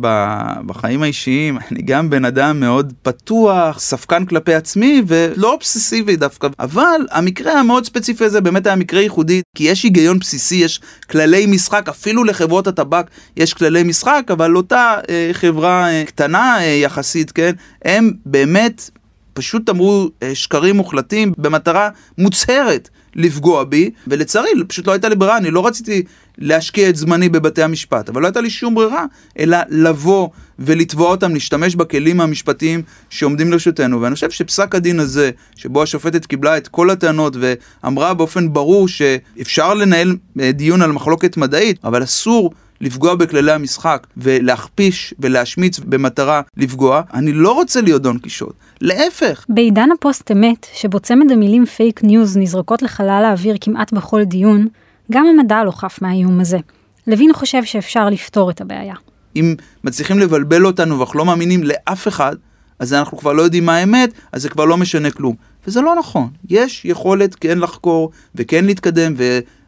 בחיים 0.66 1.02
האישיים, 1.02 1.58
אני 1.70 1.82
גם 1.82 2.10
בן 2.10 2.24
אדם 2.24 2.60
מאוד 2.60 2.92
פתוח, 3.02 3.80
ספקן 3.80 4.24
כלפי 4.24 4.54
עצמי, 4.54 5.02
ולא 5.06 5.52
אובססיבי 5.52 6.16
דווקא. 6.16 6.48
אבל 6.58 7.00
המקרה 7.10 7.60
המאוד 7.60 7.84
ספציפי 7.84 8.24
הזה 8.24 8.40
באמת 8.40 8.66
היה 8.66 8.76
מקרה 8.76 9.00
ייחודי, 9.00 9.42
כי 9.56 9.64
יש 9.64 9.82
היגיון 9.82 10.18
בסיסי, 10.18 10.54
יש 10.54 10.80
כללי 11.10 11.46
משחק, 11.46 11.88
אפילו 11.88 12.24
לחברות 12.24 12.66
הטבק 12.66 13.06
יש 13.36 13.54
כללי 13.54 13.82
משחק, 13.82 14.26
אבל 14.32 14.56
אותה 14.56 14.94
אה, 15.08 15.30
חברה 15.32 15.88
אה, 15.90 16.04
קטנה 16.06 16.60
אה, 16.60 16.64
יחסית, 16.64 17.30
כן, 17.32 17.52
הם 17.84 18.12
באמת 18.26 18.90
פשוט 19.38 19.68
אמרו 19.68 20.08
אה, 20.22 20.34
שקרים 20.34 20.76
מוחלטים 20.76 21.32
במטרה 21.38 21.88
מוצהרת 22.18 22.88
לפגוע 23.14 23.64
בי, 23.64 23.90
ולצערי 24.06 24.48
פשוט 24.68 24.86
לא 24.86 24.92
הייתה 24.92 25.08
לי 25.08 25.16
ברירה, 25.16 25.36
אני 25.36 25.50
לא 25.50 25.66
רציתי 25.66 26.02
להשקיע 26.38 26.88
את 26.88 26.96
זמני 26.96 27.28
בבתי 27.28 27.62
המשפט, 27.62 28.08
אבל 28.08 28.22
לא 28.22 28.26
הייתה 28.26 28.40
לי 28.40 28.50
שום 28.50 28.74
ברירה, 28.74 29.04
אלא 29.38 29.58
לבוא 29.68 30.28
ולתבוע 30.58 31.10
אותם, 31.10 31.34
להשתמש 31.34 31.74
בכלים 31.74 32.20
המשפטיים 32.20 32.82
שעומדים 33.10 33.52
לרשותנו. 33.52 34.00
ואני 34.00 34.14
חושב 34.14 34.30
שפסק 34.30 34.74
הדין 34.74 35.00
הזה, 35.00 35.30
שבו 35.56 35.82
השופטת 35.82 36.26
קיבלה 36.26 36.56
את 36.56 36.68
כל 36.68 36.90
הטענות 36.90 37.36
ואמרה 37.40 38.14
באופן 38.14 38.52
ברור 38.52 38.88
שאפשר 38.88 39.74
לנהל 39.74 40.16
אה, 40.40 40.52
דיון 40.52 40.82
על 40.82 40.92
מחלוקת 40.92 41.36
מדעית, 41.36 41.84
אבל 41.84 42.02
אסור 42.04 42.52
לפגוע 42.80 43.14
בכללי 43.14 43.52
המשחק 43.52 44.06
ולהכפיש 44.16 45.14
ולהשמיץ 45.18 45.78
במטרה 45.78 46.40
לפגוע, 46.56 47.02
אני 47.14 47.32
לא 47.32 47.52
רוצה 47.52 47.80
להיות 47.80 48.02
דון 48.02 48.18
קישוט. 48.18 48.52
להפך. 48.80 49.44
בעידן 49.48 49.88
הפוסט 49.92 50.30
אמת, 50.30 50.66
שבו 50.74 51.00
צמד 51.00 51.32
המילים 51.32 51.66
פייק 51.66 52.02
ניוז 52.04 52.36
נזרקות 52.36 52.82
לחלל 52.82 53.24
האוויר 53.24 53.56
כמעט 53.60 53.92
בכל 53.92 54.24
דיון, 54.24 54.68
גם 55.12 55.26
המדע 55.26 55.64
לא 55.64 55.70
חף 55.70 55.98
מהאיום 56.02 56.40
הזה. 56.40 56.58
לוין 57.06 57.32
חושב 57.32 57.64
שאפשר 57.64 58.08
לפתור 58.08 58.50
את 58.50 58.60
הבעיה. 58.60 58.94
אם 59.36 59.54
מצליחים 59.84 60.18
לבלבל 60.18 60.66
אותנו 60.66 60.98
ואנחנו 60.98 61.18
לא 61.18 61.24
מאמינים 61.24 61.60
לאף 61.62 62.08
אחד, 62.08 62.36
אז 62.78 62.94
אנחנו 62.94 63.18
כבר 63.18 63.32
לא 63.32 63.42
יודעים 63.42 63.66
מה 63.66 63.76
האמת, 63.76 64.10
אז 64.32 64.42
זה 64.42 64.48
כבר 64.48 64.64
לא 64.64 64.76
משנה 64.76 65.10
כלום. 65.10 65.34
וזה 65.66 65.80
לא 65.80 65.94
נכון. 65.98 66.28
יש 66.48 66.84
יכולת 66.84 67.34
כן 67.34 67.58
לחקור 67.58 68.10
וכן 68.34 68.64
להתקדם, 68.64 69.14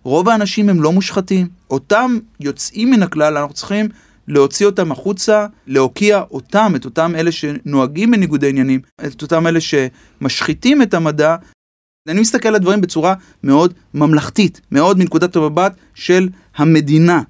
ורוב 0.07 0.29
האנשים 0.29 0.69
הם 0.69 0.83
לא 0.83 0.93
מושחתים. 0.93 1.49
אותם 1.71 2.19
יוצאים 2.41 2.91
מן 2.91 3.03
הכלל, 3.03 3.37
אנחנו 3.37 3.55
צריכים 3.55 3.89
להוציא 4.29 4.67
אותם 4.67 4.93
החוצה, 4.93 5.47
להוקיע 5.67 6.23
אותם, 6.31 6.73
את 6.77 6.85
אותם 6.85 7.13
אלה 7.17 7.33
שנוהגים 7.33 8.11
בניגודי 8.11 8.49
עניינים, 8.49 8.81
את 9.07 9.23
אותם 9.23 9.47
אלה 9.47 9.59
שמשחיתים 9.61 10.83
את 10.83 10.95
המדע. 10.95 11.37
אני 12.09 12.21
מסתכל 12.21 12.49
על 12.49 12.55
הדברים 12.55 12.81
בצורה 12.81 13.15
מאוד 13.45 13.75
ממלכתית, 13.95 14.61
מאוד 14.73 14.99
מנקודת 14.99 15.37
המבט 15.37 15.73
של 15.95 16.29
המדינה. 16.57 17.23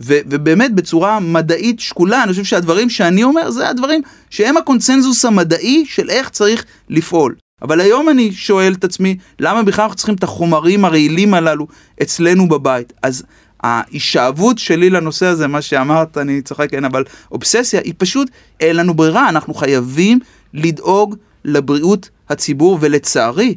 ו- 0.00 0.20
ובאמת 0.26 0.74
בצורה 0.74 1.20
מדעית 1.20 1.80
שקולה, 1.80 2.22
אני 2.22 2.30
חושב 2.30 2.44
שהדברים 2.44 2.90
שאני 2.90 3.24
אומר 3.24 3.50
זה 3.50 3.68
הדברים 3.68 4.02
שהם 4.30 4.56
הקונצנזוס 4.56 5.24
המדעי 5.24 5.84
של 5.86 6.10
איך 6.10 6.28
צריך 6.28 6.64
לפעול. 6.88 7.34
אבל 7.62 7.80
היום 7.80 8.08
אני 8.08 8.32
שואל 8.32 8.72
את 8.72 8.84
עצמי, 8.84 9.16
למה 9.38 9.62
בכלל 9.62 9.82
אנחנו 9.82 9.96
צריכים 9.96 10.14
את 10.14 10.22
החומרים 10.22 10.84
הרעילים 10.84 11.34
הללו 11.34 11.66
אצלנו 12.02 12.48
בבית? 12.48 12.92
אז 13.02 13.22
ההישאבות 13.62 14.58
שלי 14.58 14.90
לנושא 14.90 15.26
הזה, 15.26 15.46
מה 15.46 15.62
שאמרת, 15.62 16.18
אני 16.18 16.42
צוחק, 16.42 16.70
כן, 16.70 16.84
אבל 16.84 17.04
אובססיה, 17.32 17.80
היא 17.84 17.94
פשוט, 17.98 18.30
אין 18.60 18.76
לנו 18.76 18.94
ברירה, 18.94 19.28
אנחנו 19.28 19.54
חייבים 19.54 20.18
לדאוג 20.54 21.16
לבריאות 21.44 22.10
הציבור, 22.28 22.78
ולצערי, 22.80 23.54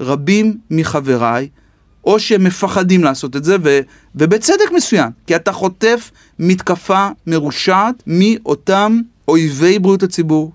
רבים 0.00 0.58
מחבריי, 0.70 1.48
או 2.04 2.20
שהם 2.20 2.44
מפחדים 2.44 3.04
לעשות 3.04 3.36
את 3.36 3.44
זה, 3.44 3.56
ו, 3.64 3.80
ובצדק 4.14 4.72
מסוים, 4.74 5.10
כי 5.26 5.36
אתה 5.36 5.52
חוטף 5.52 6.10
מתקפה 6.38 7.08
מרושעת 7.26 8.02
מאותם 8.06 9.00
אויבי 9.28 9.78
בריאות 9.78 10.02
הציבור, 10.02 10.52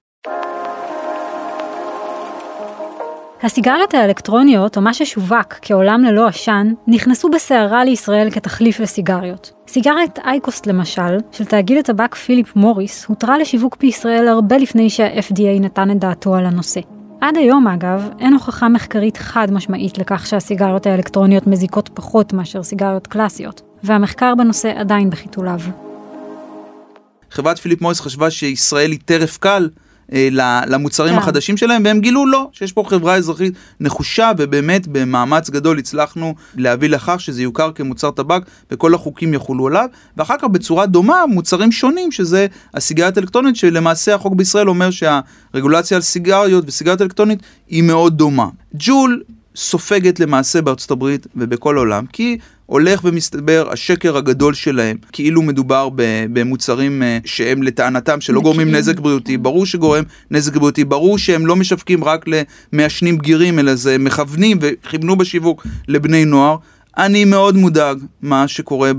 הסיגריות 3.43 3.93
האלקטרוניות, 3.93 4.77
או 4.77 4.81
מה 4.81 4.93
ששווק 4.93 5.53
כעולם 5.61 6.03
ללא 6.03 6.27
עשן, 6.27 6.73
נכנסו 6.87 7.29
בסערה 7.29 7.83
לישראל 7.83 8.31
כתחליף 8.31 8.79
לסיגריות. 8.79 9.51
סיגריית 9.67 10.19
אייקוסט 10.25 10.67
למשל, 10.67 11.17
של 11.31 11.45
תאגיד 11.45 11.77
הטבק 11.77 12.15
פיליפ 12.15 12.55
מוריס, 12.55 13.05
הותרה 13.05 13.37
לשיווק 13.37 13.77
בישראל 13.79 14.27
הרבה 14.27 14.57
לפני 14.57 14.89
שה-FDA 14.89 15.59
נתן 15.59 15.91
את 15.91 15.99
דעתו 15.99 16.35
על 16.35 16.45
הנושא. 16.45 16.79
עד 17.21 17.37
היום 17.37 17.67
אגב, 17.67 18.09
אין 18.19 18.33
הוכחה 18.33 18.69
מחקרית 18.69 19.17
חד 19.17 19.47
משמעית 19.51 19.97
לכך 19.97 20.27
שהסיגריות 20.27 20.85
האלקטרוניות 20.85 21.47
מזיקות 21.47 21.89
פחות 21.93 22.33
מאשר 22.33 22.63
סיגריות 22.63 23.07
קלאסיות, 23.07 23.61
והמחקר 23.83 24.35
בנושא 24.37 24.73
עדיין 24.75 25.09
בחיתוליו. 25.09 25.59
חברת 27.31 27.59
פיליפ 27.59 27.81
מוריס 27.81 28.01
חשבה 28.01 28.31
שישראל 28.31 28.91
היא 28.91 28.99
טרף 29.05 29.37
קל 29.37 29.69
למוצרים 30.67 31.13
כן. 31.13 31.17
החדשים 31.17 31.57
שלהם, 31.57 31.81
והם 31.85 31.99
גילו 31.99 32.25
לא, 32.25 32.49
שיש 32.51 32.71
פה 32.71 32.83
חברה 32.87 33.15
אזרחית 33.15 33.53
נחושה, 33.79 34.31
ובאמת 34.37 34.87
במאמץ 34.87 35.49
גדול 35.49 35.79
הצלחנו 35.79 36.35
להביא 36.55 36.89
לכך 36.89 37.15
שזה 37.19 37.43
יוכר 37.43 37.71
כמוצר 37.71 38.11
טבק, 38.11 38.41
וכל 38.71 38.93
החוקים 38.93 39.33
יחולו 39.33 39.67
עליו, 39.67 39.85
ואחר 40.17 40.35
כך 40.37 40.43
בצורה 40.43 40.85
דומה 40.85 41.25
מוצרים 41.27 41.71
שונים, 41.71 42.11
שזה 42.11 42.47
הסיגריות 42.73 43.17
האלקטרונית, 43.17 43.55
שלמעשה 43.55 44.15
החוק 44.15 44.33
בישראל 44.33 44.69
אומר 44.69 44.89
שהרגולציה 44.91 45.97
על 45.97 46.01
סיגריות 46.01 46.63
וסיגריות 46.67 47.01
אלקטרונית 47.01 47.39
היא 47.67 47.83
מאוד 47.83 48.17
דומה. 48.17 48.47
ג'ול 48.73 49.21
סופגת 49.55 50.19
למעשה 50.19 50.61
בארצות 50.61 50.91
הברית 50.91 51.27
ובכל 51.35 51.77
העולם, 51.77 52.05
כי 52.05 52.37
הולך 52.71 53.01
ומסתבר 53.03 53.67
השקר 53.71 54.17
הגדול 54.17 54.53
שלהם, 54.53 54.97
כאילו 55.11 55.41
מדובר 55.41 55.89
במוצרים 56.33 57.03
אה, 57.03 57.17
שהם 57.25 57.63
לטענתם 57.63 58.21
שלא 58.21 58.41
גורמים 58.41 58.71
נזק 58.71 58.99
בריאותי, 58.99 59.37
ברור 59.37 59.65
שגורם 59.65 60.03
נזק 60.31 60.55
בריאותי, 60.55 60.83
ברור 60.83 61.17
שהם 61.17 61.45
לא 61.45 61.55
משווקים 61.55 62.03
רק 62.03 62.25
למעשנים 62.73 63.17
בגירים, 63.17 63.59
אלא 63.59 63.75
זה 63.75 63.97
מכוונים 63.97 64.57
וכיוונו 64.61 65.15
בשיווק 65.15 65.67
לבני 65.87 66.25
נוער. 66.25 66.55
אני 66.97 67.25
מאוד 67.25 67.55
מודאג 67.55 67.97
מה 68.21 68.47
שקורה 68.47 68.91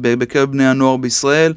בקרב 0.00 0.52
בני 0.52 0.66
הנוער 0.66 0.96
בישראל. 0.96 1.54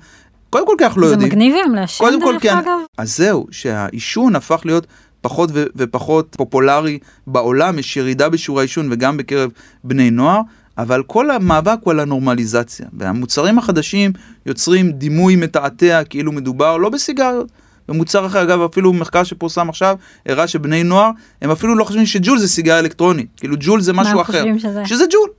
קודם 0.49 0.67
כל 0.67 0.75
כי 0.77 0.85
אנחנו 0.85 1.01
לא 1.01 1.07
יודעים. 1.07 1.29
זה 1.29 1.35
מגניב 1.35 1.55
הם 1.65 1.75
לעשן 1.75 2.05
דרך 2.19 2.45
אגב? 2.45 2.79
אז 2.97 3.17
זהו, 3.17 3.47
שהעישון 3.51 4.35
הפך 4.35 4.61
להיות 4.65 4.87
פחות 5.21 5.49
ופחות 5.53 6.35
פופולרי 6.37 6.99
בעולם, 7.27 7.79
יש 7.79 7.97
ירידה 7.97 8.29
בשיעורי 8.29 8.61
העישון 8.61 8.87
וגם 8.91 9.17
בקרב 9.17 9.51
בני 9.83 10.11
נוער, 10.11 10.41
אבל 10.79 11.03
כל 11.03 11.31
המאבק 11.31 11.77
הוא 11.83 11.91
על 11.91 11.99
הנורמליזציה, 11.99 12.85
והמוצרים 12.93 13.57
החדשים 13.57 14.11
יוצרים 14.45 14.91
דימוי 14.91 15.35
מתעתע 15.35 16.03
כאילו 16.03 16.31
מדובר 16.31 16.77
לא 16.77 16.89
בסיגריות. 16.89 17.47
במוצר 17.87 18.25
אחר, 18.25 18.43
אגב, 18.43 18.61
אפילו 18.61 18.93
מחקר 18.93 19.23
שפורסם 19.23 19.69
עכשיו, 19.69 19.95
הראה 20.25 20.47
שבני 20.47 20.83
נוער, 20.83 21.11
הם 21.41 21.51
אפילו 21.51 21.75
לא 21.75 21.83
חושבים 21.83 22.05
שג'ול 22.05 22.37
זה 22.39 22.47
סיגריה 22.47 22.79
אלקטרונית. 22.79 23.27
כאילו 23.37 23.55
ג'ול 23.59 23.81
זה 23.81 23.93
משהו 23.93 24.21
אחר. 24.21 24.43
שזה? 24.59 24.85
שזה 24.85 25.05
ג'ול. 25.11 25.29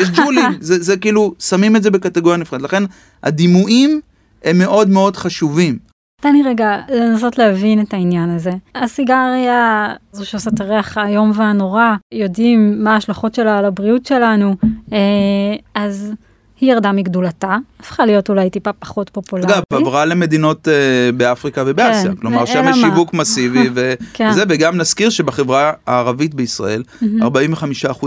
יש 0.00 0.10
ג'ולים, 0.10 0.52
זה, 0.60 0.82
זה 0.82 0.96
כאילו, 0.96 1.34
שמים 1.38 1.76
את 1.76 1.82
זה 1.82 1.90
בקטגוריה 1.90 2.36
נפרדת. 2.36 2.62
לכן 2.62 2.82
הדימויים 3.22 4.00
הם 4.44 4.58
מאוד 4.58 4.88
מאוד 4.88 5.16
חשובים. 5.16 5.89
תן 6.20 6.32
לי 6.32 6.42
רגע 6.42 6.76
לנסות 6.88 7.38
להבין 7.38 7.80
את 7.80 7.94
העניין 7.94 8.30
הזה. 8.30 8.50
הסיגריה, 8.74 9.88
זו 10.12 10.26
שעושה 10.26 10.50
את 10.54 10.60
הריח 10.60 10.98
האיום 10.98 11.32
והנורא, 11.34 11.94
יודעים 12.14 12.84
מה 12.84 12.94
ההשלכות 12.94 13.34
שלה 13.34 13.58
על 13.58 13.64
הבריאות 13.64 14.06
שלנו, 14.06 14.56
אה, 14.92 14.98
אז 15.74 16.12
היא 16.60 16.72
ירדה 16.72 16.92
מגדולתה, 16.92 17.56
הפכה 17.80 18.06
להיות 18.06 18.28
אולי 18.28 18.50
טיפה 18.50 18.72
פחות 18.72 19.10
פופולרית. 19.10 19.50
אגב, 19.50 19.62
עברה 19.72 20.04
למדינות 20.04 20.68
uh, 20.68 21.16
באפריקה 21.16 21.64
ובאסיה, 21.66 22.10
כן, 22.10 22.16
כלומר 22.16 22.44
שם 22.44 22.64
יש 22.70 22.76
שיווק 22.76 23.14
מסיבי, 23.14 23.68
ו- 23.74 23.94
כן. 24.14 24.28
וזה, 24.30 24.44
וגם 24.48 24.76
נזכיר 24.76 25.10
שבחברה 25.10 25.72
הערבית 25.86 26.34
בישראל, 26.34 26.82
45% 27.02 27.06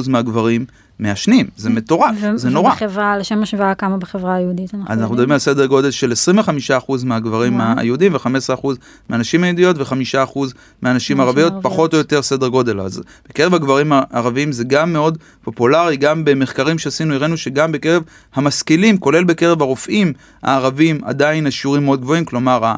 מהגברים 0.07 0.65
מעשנים, 0.99 1.47
זה 1.55 1.69
מטורף, 1.69 2.15
ו- 2.21 2.37
זה 2.37 2.49
נורא. 2.49 2.71
ובחברה, 2.71 3.17
לשם 3.17 3.43
השוואה, 3.43 3.75
כמה 3.75 3.97
בחברה 3.97 4.35
היהודית 4.35 4.71
אז 4.87 4.99
אנחנו 4.99 5.13
מדברים 5.13 5.31
על 5.31 5.39
סדר 5.39 5.65
גודל 5.65 5.91
של 5.91 6.11
25% 6.11 7.05
מהגברים 7.05 7.59
וואו. 7.59 7.79
היהודים 7.79 8.13
ו-15% 8.13 8.67
מהנשים 9.09 9.43
היהודיות 9.43 9.77
ו-5% 9.77 10.39
מהנשים 10.81 11.19
הערביות, 11.19 11.51
ערביות. 11.53 11.63
פחות 11.63 11.93
או 11.93 11.97
יותר 11.97 12.21
סדר 12.21 12.47
גודל. 12.47 12.79
אז 12.79 13.01
בקרב 13.29 13.53
הגברים 13.53 13.91
הערבים 13.95 14.51
זה 14.51 14.63
גם 14.63 14.93
מאוד 14.93 15.17
פופולרי, 15.43 15.97
גם 15.97 16.25
במחקרים 16.25 16.77
שעשינו 16.77 17.13
הראינו 17.13 17.37
שגם 17.37 17.71
בקרב 17.71 18.03
המשכילים, 18.33 18.97
כולל 18.97 19.23
בקרב 19.23 19.61
הרופאים 19.61 20.13
הערבים, 20.43 21.01
עדיין 21.03 21.47
השיעורים 21.47 21.85
מאוד 21.85 22.01
גבוהים, 22.01 22.25
כלומר 22.25 22.73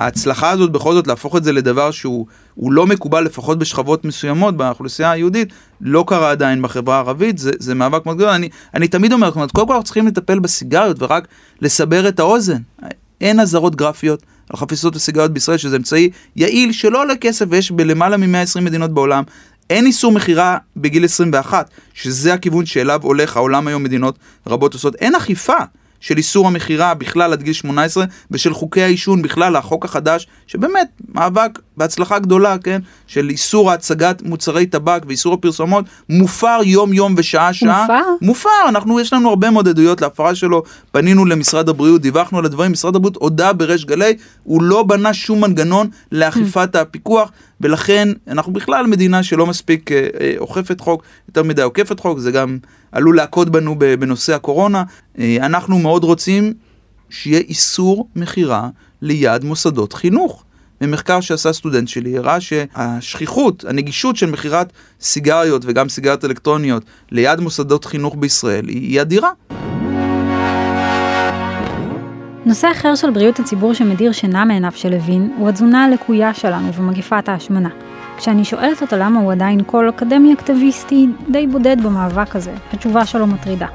ההצלחה 0.00 0.50
הזאת 0.50 0.72
בכל 0.72 0.94
זאת 0.94 1.06
להפוך 1.06 1.36
את 1.36 1.44
זה 1.44 1.52
לדבר 1.52 1.90
שהוא 1.90 2.26
הוא 2.54 2.72
לא 2.72 2.86
מקובל 2.86 3.24
לפחות 3.24 3.58
בשכבות 3.58 4.04
מסוימות 4.04 4.56
באוכלוסייה 4.56 5.10
היהודית, 5.10 5.48
לא 5.80 6.04
קרה 6.06 6.30
עדיין 6.30 6.62
בחברה 6.62 6.96
הערבית, 6.96 7.38
זה, 7.38 7.50
זה 7.58 7.74
מאבק 7.74 8.06
מאוד 8.06 8.16
גדול. 8.16 8.28
אני, 8.28 8.48
אני 8.74 8.88
תמיד 8.88 9.12
אומר, 9.12 9.30
קודם 9.30 9.66
כל 9.66 9.72
אנחנו 9.72 9.84
צריכים 9.84 10.06
לטפל 10.06 10.38
בסיגריות 10.38 10.96
ורק 11.02 11.28
לסבר 11.60 12.08
את 12.08 12.20
האוזן. 12.20 12.58
אין 13.20 13.40
אזהרות 13.40 13.76
גרפיות 13.76 14.22
על 14.50 14.56
חפיסות 14.56 14.96
וסיגריות 14.96 15.30
בישראל, 15.30 15.56
שזה 15.56 15.76
אמצעי 15.76 16.10
יעיל 16.36 16.72
שלא 16.72 17.02
עולה 17.02 17.16
כסף 17.16 17.46
ויש 17.48 17.70
בלמעלה 17.70 18.16
מ-120 18.16 18.60
מדינות 18.60 18.90
בעולם. 18.90 19.22
אין 19.70 19.86
איסור 19.86 20.12
מכירה 20.12 20.58
בגיל 20.76 21.04
21, 21.04 21.70
שזה 21.94 22.34
הכיוון 22.34 22.66
שאליו 22.66 23.00
הולך 23.02 23.36
העולם 23.36 23.66
היום, 23.66 23.82
מדינות 23.82 24.18
רבות 24.46 24.74
עושות. 24.74 24.94
אין 24.94 25.14
אכיפה 25.14 25.58
של 26.00 26.16
איסור 26.16 26.46
המכירה 26.46 26.94
בכלל 26.94 27.32
עד 27.32 27.42
גיל 27.42 27.52
18 27.52 28.04
ושל 28.30 28.54
חוקי 28.54 28.82
העישון 28.82 29.22
בכלל, 29.22 29.56
החוק 29.56 29.84
החדש, 29.84 30.26
שבאמת 30.46 30.88
מאבק 31.08 31.58
בהצלחה 31.80 32.18
גדולה, 32.18 32.58
כן, 32.58 32.80
של 33.06 33.30
איסור 33.30 33.70
הצגת 33.70 34.22
מוצרי 34.22 34.66
טבק 34.66 35.02
ואיסור 35.06 35.34
הפרסומות, 35.34 35.84
מופר 36.08 36.58
יום 36.64 36.92
יום 36.92 37.14
ושעה 37.16 37.52
שעה. 37.52 37.82
מופר? 37.82 38.02
מופר, 38.22 38.68
אנחנו, 38.68 39.00
יש 39.00 39.12
לנו 39.12 39.28
הרבה 39.28 39.50
מאוד 39.50 39.68
עדויות 39.68 40.00
להפרה 40.00 40.34
שלו, 40.34 40.62
פנינו 40.92 41.24
למשרד 41.24 41.68
הבריאות, 41.68 42.00
דיווחנו 42.00 42.38
על 42.38 42.44
הדברים, 42.44 42.72
משרד 42.72 42.96
הבריאות 42.96 43.16
הודה 43.16 43.52
בריש 43.52 43.84
גלי, 43.84 44.16
הוא 44.42 44.62
לא 44.62 44.82
בנה 44.82 45.14
שום 45.14 45.40
מנגנון 45.40 45.88
לאכיפת 46.12 46.76
הפיקוח, 46.76 47.30
ולכן 47.60 48.08
אנחנו 48.28 48.52
בכלל 48.52 48.86
מדינה 48.86 49.22
שלא 49.22 49.46
מספיק 49.46 49.92
אה, 49.92 50.08
אה, 50.20 50.34
אוכפת 50.38 50.80
חוק, 50.80 51.02
יותר 51.28 51.42
מדי 51.42 51.62
עוקפת 51.62 52.00
חוק, 52.00 52.18
זה 52.18 52.30
גם 52.30 52.58
עלול 52.92 53.16
להכות 53.16 53.48
בנו 53.48 53.76
בנושא 53.78 54.34
הקורונה. 54.34 54.84
אה, 55.18 55.36
אנחנו 55.40 55.78
מאוד 55.78 56.04
רוצים 56.04 56.52
שיהיה 57.10 57.40
איסור 57.40 58.08
מכירה 58.16 58.68
ליד 59.02 59.44
מוסדות 59.44 59.92
חינוך. 59.92 60.44
ממחקר 60.80 61.20
שעשה 61.20 61.52
סטודנט 61.52 61.88
שלי 61.88 62.18
הראה 62.18 62.40
שהשכיחות, 62.40 63.64
הנגישות 63.64 64.16
של 64.16 64.30
מכירת 64.30 64.72
סיגריות 65.00 65.62
וגם 65.64 65.88
סיגריות 65.88 66.24
אלקטרוניות 66.24 66.82
ליד 67.10 67.40
מוסדות 67.40 67.84
חינוך 67.84 68.16
בישראל 68.18 68.68
היא 68.68 69.00
אדירה. 69.00 69.30
נושא 72.46 72.68
אחר 72.72 72.94
של 72.94 73.10
בריאות 73.10 73.38
הציבור 73.38 73.74
שמדיר 73.74 74.12
שינה 74.12 74.44
מעיניו 74.44 74.72
של 74.74 74.88
לוין, 74.88 75.34
הוא 75.38 75.48
התזונה 75.48 75.84
הלקויה 75.84 76.34
שלנו 76.34 76.74
ומגפת 76.74 77.28
ההשמנה. 77.28 77.68
כשאני 78.16 78.44
שואלת 78.44 78.82
אותו 78.82 78.96
למה 78.96 79.20
הוא 79.20 79.32
עדיין 79.32 79.62
קול 79.62 79.88
אקדמי 79.88 80.34
אקטיביסטי 80.34 81.06
די 81.32 81.46
בודד 81.46 81.76
במאבק 81.82 82.36
הזה, 82.36 82.52
התשובה 82.72 83.06
שלו 83.06 83.26
מטרידה. 83.26 83.66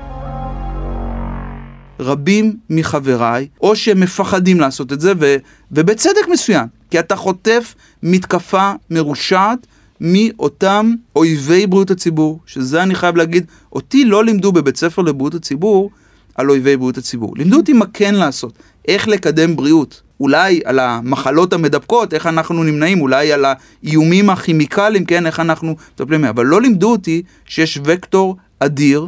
רבים 2.00 2.58
מחבריי, 2.70 3.48
או 3.62 3.76
שהם 3.76 4.00
מפחדים 4.00 4.60
לעשות 4.60 4.94
את 4.94 5.02
זה, 5.02 5.14
ו, 5.20 5.36
ובצדק 5.72 6.28
מסוים, 6.32 6.68
כי 6.90 7.00
אתה 7.00 7.16
חוטף 7.16 7.76
מתקפה 8.04 8.72
מרושעת 8.90 9.68
מאותם 10.02 10.94
אויבי 11.16 11.68
בריאות 11.68 11.92
הציבור, 11.92 12.40
שזה 12.46 12.84
אני 12.84 12.96
חייב 12.96 13.16
להגיד, 13.16 13.46
אותי 13.74 14.06
לא 14.06 14.26
לימדו 14.26 14.52
בבית 14.52 14.78
ספר 14.78 15.02
לבריאות 15.02 15.34
הציבור 15.34 15.92
על 16.36 16.50
אויבי 16.50 16.78
בריאות 16.78 16.98
הציבור. 16.98 17.34
לימדו 17.38 17.58
אותי 17.58 17.74
מה 17.74 17.86
כן 17.94 18.16
לעשות, 18.16 18.54
איך 18.88 19.08
לקדם 19.08 19.56
בריאות. 19.56 20.02
אולי 20.20 20.62
על 20.66 20.80
המחלות 20.80 21.54
המדבקות, 21.54 22.14
איך 22.14 22.28
אנחנו 22.28 22.64
נמנעים, 22.64 23.02
אולי 23.02 23.34
על 23.34 23.46
האיומים 23.46 24.30
הכימיקליים, 24.30 25.06
כן, 25.06 25.26
איך 25.26 25.40
אנחנו 25.40 25.76
מטפלים 25.94 26.26
אבל 26.26 26.46
לא 26.46 26.62
לימדו 26.62 26.92
אותי 26.92 27.22
שיש 27.46 27.80
וקטור 27.84 28.38
אדיר, 28.60 29.08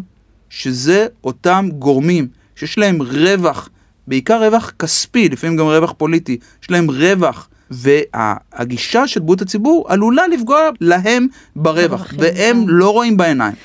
שזה 0.49 1.07
אותם 1.23 1.69
גורמים 1.79 2.27
שיש 2.55 2.77
להם 2.77 3.01
רווח, 3.01 3.69
בעיקר 4.07 4.45
רווח 4.45 4.73
כספי, 4.79 5.29
לפעמים 5.29 5.57
גם 5.57 5.65
רווח 5.65 5.93
פוליטי, 5.97 6.37
יש 6.63 6.71
להם 6.71 6.91
רווח, 6.91 7.49
והגישה 7.71 9.07
של 9.07 9.19
בריאות 9.19 9.41
הציבור 9.41 9.85
עלולה 9.89 10.27
לפגוע 10.27 10.69
להם 10.81 11.27
ברווח, 11.55 12.13
והם 12.17 12.65
כן. 12.65 12.67
לא 12.67 12.89
רואים 12.89 13.17
בעיניים. 13.17 13.55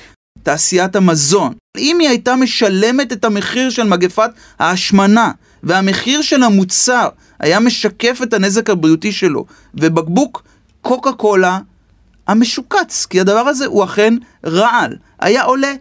תעשיית 0.43 0.95
המזון, 0.95 1.53
אם 1.77 1.97
היא 1.99 2.09
הייתה 2.09 2.35
משלמת 2.35 3.11
את 3.11 3.25
המחיר 3.25 3.69
של 3.69 3.83
מגפת 3.83 4.29
ההשמנה, 4.59 5.31
והמחיר 5.63 6.21
של 6.21 6.43
המוצר 6.43 7.09
היה 7.39 7.59
משקף 7.59 8.19
את 8.23 8.33
הנזק 8.33 8.69
הבריאותי 8.69 9.11
שלו, 9.11 9.45
ובקבוק 9.75 10.43
קוקה 10.81 11.11
קולה 11.11 11.59
המשוקץ, 12.27 13.05
כי 13.09 13.19
הדבר 13.19 13.39
הזה 13.39 13.65
הוא 13.65 13.83
אכן 13.83 14.13
רעל, 14.45 14.95
היה 15.19 15.43
עולה 15.43 15.73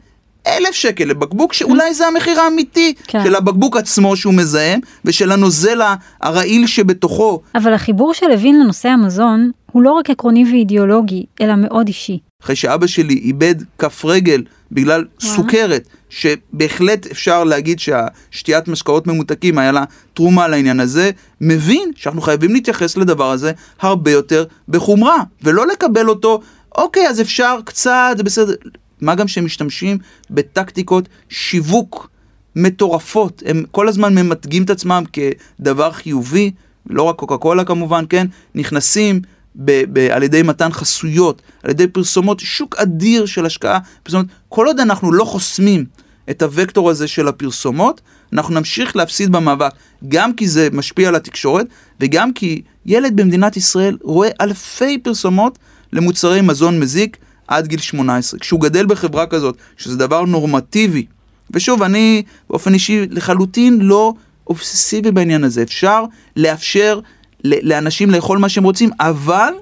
אלף 0.46 0.74
שקל 0.74 1.04
לבקבוק, 1.04 1.52
שאולי 1.52 1.94
זה 1.94 2.06
המחיר 2.06 2.40
האמיתי 2.40 2.94
כן. 3.06 3.24
של 3.24 3.34
הבקבוק 3.34 3.76
עצמו 3.76 4.16
שהוא 4.16 4.34
מזהם, 4.34 4.80
ושל 5.04 5.32
הנוזל 5.32 5.80
הרעיל 6.20 6.66
שבתוכו. 6.66 7.40
אבל 7.54 7.74
החיבור 7.74 8.14
של 8.14 8.26
לוין 8.28 8.60
לנושא 8.60 8.88
המזון 8.88 9.50
הוא 9.72 9.82
לא 9.82 9.92
רק 9.92 10.10
עקרוני 10.10 10.44
ואידיאולוגי, 10.44 11.24
אלא 11.40 11.54
מאוד 11.56 11.86
אישי. 11.86 12.18
אחרי 12.42 12.56
שאבא 12.56 12.86
שלי 12.86 13.14
איבד 13.14 13.54
כף 13.78 14.04
רגל 14.04 14.42
בגלל 14.72 15.04
סוכרת, 15.20 15.88
שבהחלט 16.10 17.06
אפשר 17.06 17.44
להגיד 17.44 17.78
שהשתיית 17.80 18.68
משקאות 18.68 19.06
ממותקים 19.06 19.58
היה 19.58 19.72
לה 19.72 19.84
תרומה 20.14 20.48
לעניין 20.48 20.80
הזה, 20.80 21.10
מבין 21.40 21.90
שאנחנו 21.96 22.20
חייבים 22.20 22.52
להתייחס 22.52 22.96
לדבר 22.96 23.30
הזה 23.30 23.52
הרבה 23.80 24.10
יותר 24.10 24.44
בחומרה, 24.68 25.16
ולא 25.42 25.66
לקבל 25.66 26.08
אותו, 26.08 26.40
אוקיי, 26.76 27.08
אז 27.08 27.20
אפשר 27.20 27.58
קצת, 27.64 28.14
זה 28.16 28.22
בסדר. 28.22 28.54
מה 29.02 29.14
גם 29.14 29.28
שהם 29.28 29.44
משתמשים 29.44 29.98
בטקטיקות 30.30 31.08
שיווק 31.28 32.10
מטורפות, 32.56 33.42
הם 33.46 33.64
כל 33.70 33.88
הזמן 33.88 34.14
ממתגים 34.14 34.62
את 34.62 34.70
עצמם 34.70 35.04
כדבר 35.12 35.92
חיובי, 35.92 36.50
לא 36.86 37.02
רק 37.02 37.16
קוקה 37.16 37.36
קולה 37.36 37.64
כמובן, 37.64 38.04
כן, 38.08 38.26
נכנסים 38.54 39.20
ב- 39.56 39.84
ב- 39.92 40.08
על 40.10 40.22
ידי 40.22 40.42
מתן 40.42 40.72
חסויות, 40.72 41.42
על 41.62 41.70
ידי 41.70 41.86
פרסומות, 41.86 42.40
שוק 42.40 42.76
אדיר 42.76 43.26
של 43.26 43.46
השקעה, 43.46 43.78
פרסומות, 44.02 44.26
כל 44.48 44.66
עוד 44.66 44.80
אנחנו 44.80 45.12
לא 45.12 45.24
חוסמים 45.24 45.84
את 46.30 46.42
הוקטור 46.42 46.90
הזה 46.90 47.08
של 47.08 47.28
הפרסומות, 47.28 48.00
אנחנו 48.32 48.54
נמשיך 48.54 48.96
להפסיד 48.96 49.32
במאבק, 49.32 49.72
גם 50.08 50.34
כי 50.34 50.48
זה 50.48 50.68
משפיע 50.72 51.08
על 51.08 51.14
התקשורת, 51.14 51.66
וגם 52.00 52.32
כי 52.32 52.62
ילד 52.86 53.16
במדינת 53.16 53.56
ישראל 53.56 53.98
רואה 54.02 54.28
אלפי 54.40 54.98
פרסומות 54.98 55.58
למוצרי 55.92 56.40
מזון 56.40 56.80
מזיק 56.80 57.16
עד 57.56 57.66
גיל 57.66 57.80
18. 57.80 58.40
כשהוא 58.40 58.60
גדל 58.60 58.86
בחברה 58.86 59.26
כזאת, 59.26 59.56
שזה 59.76 59.96
דבר 59.96 60.24
נורמטיבי, 60.24 61.06
ושוב, 61.50 61.82
אני 61.82 62.22
באופן 62.50 62.74
אישי 62.74 63.06
לחלוטין 63.10 63.80
לא 63.80 64.12
אובססיבי 64.46 65.10
בעניין 65.10 65.44
הזה. 65.44 65.62
אפשר 65.62 66.04
לאפשר 66.36 67.00
לאנשים 67.44 68.10
לאכול 68.10 68.38
מה 68.38 68.48
שהם 68.48 68.64
רוצים, 68.64 68.90
אבל 69.00 69.52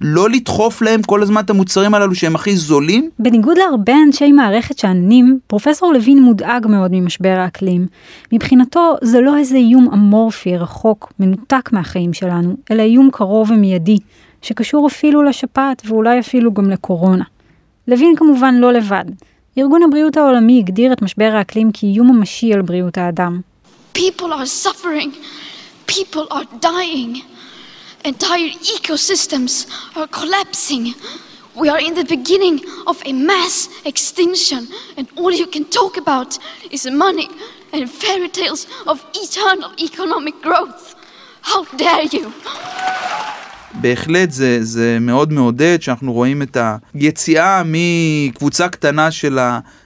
לא 0.00 0.30
לדחוף 0.30 0.82
להם 0.82 1.02
כל 1.02 1.22
הזמן 1.22 1.40
את 1.40 1.50
המוצרים 1.50 1.94
הללו 1.94 2.14
שהם 2.14 2.34
הכי 2.34 2.56
זולים. 2.56 3.10
בניגוד 3.18 3.58
להרבה 3.58 3.92
אנשי 4.06 4.32
מערכת 4.32 4.78
שעננים, 4.78 5.38
פרופסור 5.46 5.92
לוין 5.92 6.22
מודאג 6.22 6.66
מאוד 6.66 6.90
ממשבר 6.94 7.36
האקלים. 7.38 7.86
מבחינתו 8.32 8.94
זה 9.02 9.20
לא 9.20 9.36
איזה 9.36 9.56
איום 9.56 9.88
אמורפי, 9.92 10.56
רחוק, 10.56 11.12
מנותק 11.20 11.72
מהחיים 11.72 12.12
שלנו, 12.12 12.56
אלא 12.70 12.82
איום 12.82 13.08
קרוב 13.12 13.50
ומיידי, 13.50 13.98
שקשור 14.44 14.86
אפילו 14.86 15.22
לשפעת 15.22 15.82
ואולי 15.84 16.20
אפילו 16.20 16.52
גם 16.52 16.70
לקורונה. 16.70 17.24
לוין 17.88 18.16
כמובן 18.16 18.54
לא 18.54 18.72
לבד. 18.72 19.04
ארגון 19.58 19.82
הבריאות 19.82 20.16
העולמי 20.16 20.58
הגדיר 20.58 20.92
את 20.92 21.02
משבר 21.02 21.30
האקלים 21.34 21.70
כאיום 21.72 22.16
ממשי 22.16 22.54
על 22.54 22.62
בריאות 22.62 22.98
האדם. 22.98 23.40
People 23.94 24.32
are 24.32 24.66
suffering. 24.66 25.10
People 25.86 26.26
are 26.30 26.46
dying. 26.62 27.22
Entire 28.04 28.52
ecosystems 28.76 29.52
are 29.96 30.08
collapsing. 30.18 30.84
We 31.62 31.68
are 31.68 31.82
in 31.88 31.94
the 32.00 32.04
beginning 32.16 32.56
of 32.90 32.96
a 33.10 33.12
mass 33.30 33.56
extinction, 33.90 34.62
and 34.98 35.06
all 35.16 35.32
you 35.42 35.46
can 35.54 35.64
talk 35.78 35.94
about 36.04 36.30
is 36.74 36.82
money 37.06 37.28
and 37.72 37.80
fairy 38.02 38.30
tales 38.38 38.62
of 38.90 38.96
eternal 39.24 39.70
economic 39.88 40.36
growth. 40.46 40.84
How 41.50 41.60
dare 41.82 42.06
you! 42.16 42.24
בהחלט 43.80 44.30
זה, 44.30 44.58
זה 44.64 44.98
מאוד 45.00 45.32
מעודד 45.32 45.82
שאנחנו 45.82 46.12
רואים 46.12 46.42
את 46.42 46.56
היציאה 46.94 47.62
מקבוצה 47.66 48.68
קטנה 48.68 49.10
של 49.10 49.38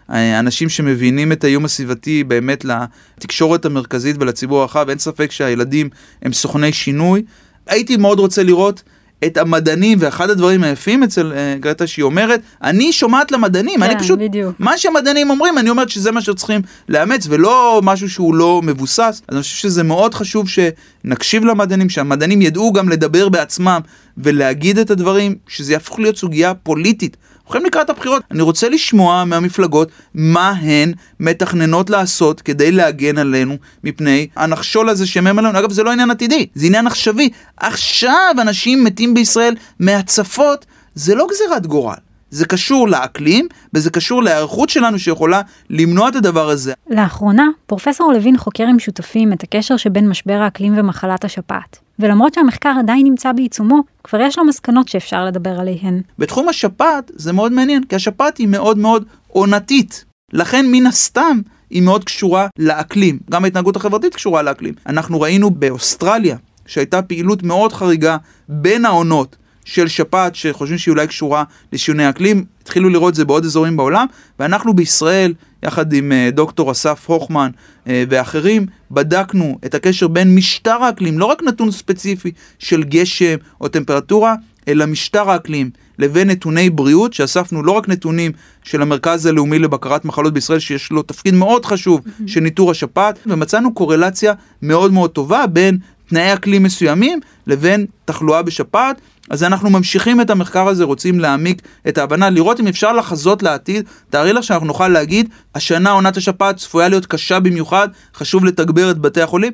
האנשים 0.08 0.68
שמבינים 0.68 1.32
את 1.32 1.44
האיום 1.44 1.64
הסביבתי 1.64 2.24
באמת 2.24 2.64
לתקשורת 2.64 3.64
המרכזית 3.64 4.16
ולציבור 4.20 4.60
הרחב. 4.60 4.88
אין 4.88 4.98
ספק 4.98 5.30
שהילדים 5.32 5.88
הם 6.22 6.32
סוכני 6.32 6.72
שינוי. 6.72 7.22
הייתי 7.66 7.96
מאוד 7.96 8.18
רוצה 8.18 8.42
לראות 8.42 8.82
את 9.24 9.36
המדענים, 9.36 9.98
ואחד 10.00 10.30
הדברים 10.30 10.64
היפים 10.64 11.02
אצל 11.02 11.32
uh, 11.32 11.60
גרטה 11.60 11.86
שהיא 11.86 12.02
אומרת, 12.02 12.40
אני 12.62 12.92
שומעת 12.92 13.32
למדענים, 13.32 13.82
אני 13.82 13.94
כן, 13.94 14.00
פשוט, 14.00 14.18
בדיוק. 14.18 14.56
מה 14.58 14.78
שהמדענים 14.78 15.30
אומרים, 15.30 15.58
אני 15.58 15.70
אומרת 15.70 15.88
שזה 15.88 16.12
מה 16.12 16.20
שצריכים 16.20 16.60
לאמץ, 16.88 17.26
ולא 17.30 17.80
משהו 17.84 18.10
שהוא 18.10 18.34
לא 18.34 18.60
מבוסס. 18.64 19.22
אז 19.28 19.34
אני 19.34 19.42
חושב 19.42 19.56
שזה 19.56 19.82
מאוד 19.82 20.14
חשוב 20.14 20.46
שנקשיב 20.48 21.44
למדענים, 21.44 21.90
שהמדענים 21.90 22.42
ידעו 22.42 22.72
גם 22.72 22.88
לדבר 22.88 23.28
בעצמם 23.28 23.80
ולהגיד 24.18 24.78
את 24.78 24.90
הדברים, 24.90 25.34
שזה 25.48 25.72
יהפוך 25.72 25.98
להיות 25.98 26.16
סוגיה 26.16 26.54
פוליטית. 26.54 27.16
הולכים 27.44 27.66
לקראת 27.66 27.90
הבחירות, 27.90 28.22
אני 28.30 28.42
רוצה 28.42 28.68
לשמוע 28.68 29.24
מהמפלגות 29.24 29.88
מה 30.14 30.50
הן 30.50 30.92
מתכננות 31.20 31.90
לעשות 31.90 32.40
כדי 32.40 32.72
להגן 32.72 33.18
עלינו 33.18 33.56
מפני 33.84 34.26
הנחשול 34.36 34.88
הזה 34.88 35.06
שמם 35.06 35.38
עלינו. 35.38 35.58
אגב, 35.58 35.72
זה 35.72 35.82
לא 35.82 35.90
עניין 35.92 36.10
עתידי, 36.10 36.46
זה 36.54 36.66
עניין 36.66 36.86
עכשווי. 36.86 37.30
עכשיו 37.56 38.34
אנשים 38.40 38.84
מתים 38.84 39.14
בישראל 39.14 39.54
מהצפות, 39.80 40.66
זה 40.94 41.14
לא 41.14 41.26
גזירת 41.30 41.66
גורל. 41.66 41.94
זה 42.30 42.46
קשור 42.46 42.88
לאקלים, 42.88 43.48
וזה 43.74 43.90
קשור 43.90 44.22
להיערכות 44.22 44.68
שלנו 44.68 44.98
שיכולה 44.98 45.42
למנוע 45.70 46.08
את 46.08 46.16
הדבר 46.16 46.48
הזה. 46.48 46.72
לאחרונה, 46.90 47.48
פרופסור 47.66 48.12
לוין 48.12 48.36
חוקר 48.36 48.64
עם 48.64 48.78
שותפים 48.78 49.32
את 49.32 49.42
הקשר 49.42 49.76
שבין 49.76 50.08
משבר 50.08 50.34
האקלים 50.34 50.74
ומחלת 50.78 51.24
השפעת. 51.24 51.78
ולמרות 51.98 52.34
שהמחקר 52.34 52.72
עדיין 52.78 53.06
נמצא 53.06 53.32
בעיצומו, 53.32 53.82
כבר 54.04 54.20
יש 54.20 54.38
לו 54.38 54.44
מסקנות 54.44 54.88
שאפשר 54.88 55.24
לדבר 55.24 55.60
עליהן. 55.60 56.00
בתחום 56.18 56.48
השפעת 56.48 57.10
זה 57.14 57.32
מאוד 57.32 57.52
מעניין, 57.52 57.84
כי 57.84 57.96
השפעת 57.96 58.38
היא 58.38 58.48
מאוד 58.48 58.78
מאוד 58.78 59.04
עונתית. 59.28 60.04
לכן 60.32 60.66
מן 60.70 60.86
הסתם 60.86 61.40
היא 61.70 61.82
מאוד 61.82 62.04
קשורה 62.04 62.46
לאקלים. 62.58 63.18
גם 63.30 63.44
ההתנהגות 63.44 63.76
החברתית 63.76 64.14
קשורה 64.14 64.42
לאקלים. 64.42 64.74
אנחנו 64.86 65.20
ראינו 65.20 65.50
באוסטרליה 65.50 66.36
שהייתה 66.66 67.02
פעילות 67.02 67.42
מאוד 67.42 67.72
חריגה 67.72 68.16
בין 68.48 68.84
העונות 68.84 69.36
של 69.68 69.88
שפעת 69.88 70.34
שחושבים 70.34 70.78
שהיא 70.78 70.92
אולי 70.92 71.06
קשורה 71.06 71.44
לשינוי 71.72 72.08
אקלים. 72.08 72.44
התחילו 72.62 72.88
לראות 72.88 73.10
את 73.10 73.14
זה 73.14 73.24
בעוד 73.24 73.44
אזורים 73.44 73.76
בעולם, 73.76 74.06
ואנחנו 74.38 74.74
בישראל, 74.74 75.34
יחד 75.62 75.92
עם 75.92 76.12
uh, 76.12 76.34
דוקטור 76.34 76.72
אסף 76.72 77.04
הוכמן 77.06 77.50
uh, 77.84 77.88
ואחרים, 78.08 78.66
בדקנו 78.90 79.58
את 79.64 79.74
הקשר 79.74 80.08
בין 80.08 80.34
משטר 80.34 80.82
האקלים, 80.82 81.18
לא 81.18 81.24
רק 81.24 81.42
נתון 81.42 81.70
ספציפי 81.70 82.30
של 82.58 82.82
גשם 82.82 83.36
או 83.60 83.68
טמפרטורה, 83.68 84.34
אלא 84.68 84.86
משטר 84.86 85.30
האקלים, 85.30 85.70
לבין 85.98 86.30
נתוני 86.30 86.70
בריאות, 86.70 87.12
שאספנו 87.12 87.62
לא 87.62 87.72
רק 87.72 87.88
נתונים 87.88 88.32
של 88.62 88.82
המרכז 88.82 89.26
הלאומי 89.26 89.58
לבקרת 89.58 90.04
מחלות 90.04 90.34
בישראל, 90.34 90.58
שיש 90.58 90.92
לו 90.92 91.02
תפקיד 91.02 91.34
מאוד 91.34 91.64
חשוב 91.64 92.00
של 92.26 92.40
ניטור 92.40 92.70
השפעת, 92.70 93.18
ומצאנו 93.26 93.74
קורלציה 93.74 94.32
מאוד 94.62 94.92
מאוד 94.92 95.10
טובה 95.10 95.46
בין 95.46 95.78
תנאי 96.08 96.34
אקלים 96.34 96.62
מסוימים 96.62 97.20
לבין 97.46 97.86
תחלואה 98.04 98.42
בשפעת. 98.42 99.00
אז 99.30 99.42
אנחנו 99.44 99.70
ממשיכים 99.70 100.20
את 100.20 100.30
המחקר 100.30 100.68
הזה, 100.68 100.84
רוצים 100.84 101.20
להעמיק 101.20 101.62
את 101.88 101.98
ההבנה, 101.98 102.30
לראות 102.30 102.60
אם 102.60 102.66
אפשר 102.66 102.92
לחזות 102.92 103.42
לעתיד. 103.42 103.84
תארי 104.10 104.32
לך 104.32 104.44
שאנחנו 104.44 104.66
נוכל 104.66 104.88
להגיד, 104.88 105.28
השנה 105.54 105.90
עונת 105.90 106.16
השפעת 106.16 106.56
צפויה 106.56 106.88
להיות 106.88 107.06
קשה 107.06 107.40
במיוחד, 107.40 107.88
חשוב 108.14 108.44
לתגבר 108.44 108.90
את 108.90 108.98
בתי 108.98 109.22
החולים. 109.22 109.52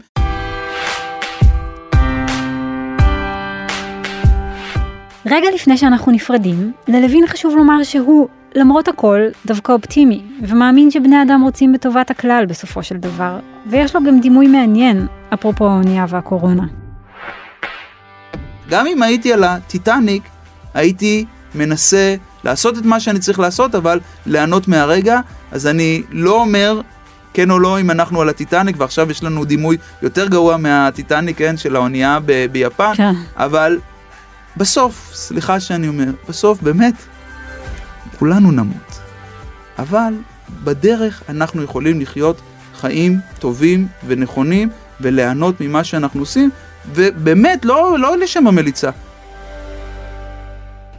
רגע 5.27 5.49
לפני 5.55 5.77
שאנחנו 5.77 6.13
נפרדים, 6.13 6.73
ללוין 6.89 7.27
חשוב 7.27 7.57
לומר 7.57 7.83
שהוא, 7.83 8.29
למרות 8.55 8.89
הכל, 8.89 9.21
דווקא 9.47 9.73
אופטימי, 9.73 10.23
ומאמין 10.43 10.91
שבני 10.91 11.23
אדם 11.23 11.41
רוצים 11.43 11.73
בטובת 11.73 12.11
הכלל 12.11 12.45
בסופו 12.49 12.83
של 12.83 12.97
דבר, 12.97 13.39
ויש 13.67 13.95
לו 13.95 14.03
גם 14.05 14.21
דימוי 14.21 14.47
מעניין, 14.47 15.07
אפרופו 15.35 15.69
האונייה 15.69 16.05
והקורונה. 16.09 16.63
גם 18.71 18.87
אם 18.87 19.03
הייתי 19.03 19.33
על 19.33 19.45
הטיטניק, 19.45 20.23
הייתי 20.75 21.25
מנסה 21.55 22.15
לעשות 22.45 22.79
את 22.79 22.85
מה 22.85 23.01
שאני 23.01 23.19
צריך 23.19 23.39
לעשות, 23.39 23.75
אבל 23.75 24.01
ליהנות 24.27 24.69
מהרגע, 24.69 25.21
אז 25.53 25.67
אני 25.67 26.03
לא 26.11 26.41
אומר 26.41 26.81
כן 27.35 27.51
או 27.51 27.59
לא 27.59 27.81
אם 27.81 27.91
אנחנו 27.91 28.21
על 28.21 28.29
הטיטניק, 28.29 28.77
ועכשיו 28.79 29.11
יש 29.11 29.23
לנו 29.23 29.45
דימוי 29.45 29.77
יותר 30.03 30.29
גרוע 30.29 30.57
מהטיטניק, 30.57 31.39
כן, 31.39 31.57
של 31.57 31.77
האונייה 31.77 32.19
ב- 32.27 32.47
ביפן, 32.53 32.93
כן. 32.95 33.13
אבל 33.37 33.79
בסוף, 34.57 35.11
סליחה 35.15 35.61
שאני 35.61 35.89
אומר, 35.89 36.11
בסוף 36.29 36.63
באמת, 36.63 36.95
כולנו 38.19 38.51
נמות. 38.51 39.01
אבל 39.79 40.15
בדרך 40.65 41.23
אנחנו 41.29 41.63
יכולים 41.63 42.01
לחיות 42.01 42.41
חיים 42.75 43.19
טובים 43.39 43.89
ונכונים 44.07 44.69
וליהנות 45.01 45.61
ממה 45.61 45.85
שאנחנו 45.85 46.21
עושים, 46.21 46.51
ובאמת, 46.95 47.65
לא, 47.65 47.97
לא 47.99 48.17
לשם 48.19 48.47
המליצה. 48.47 48.91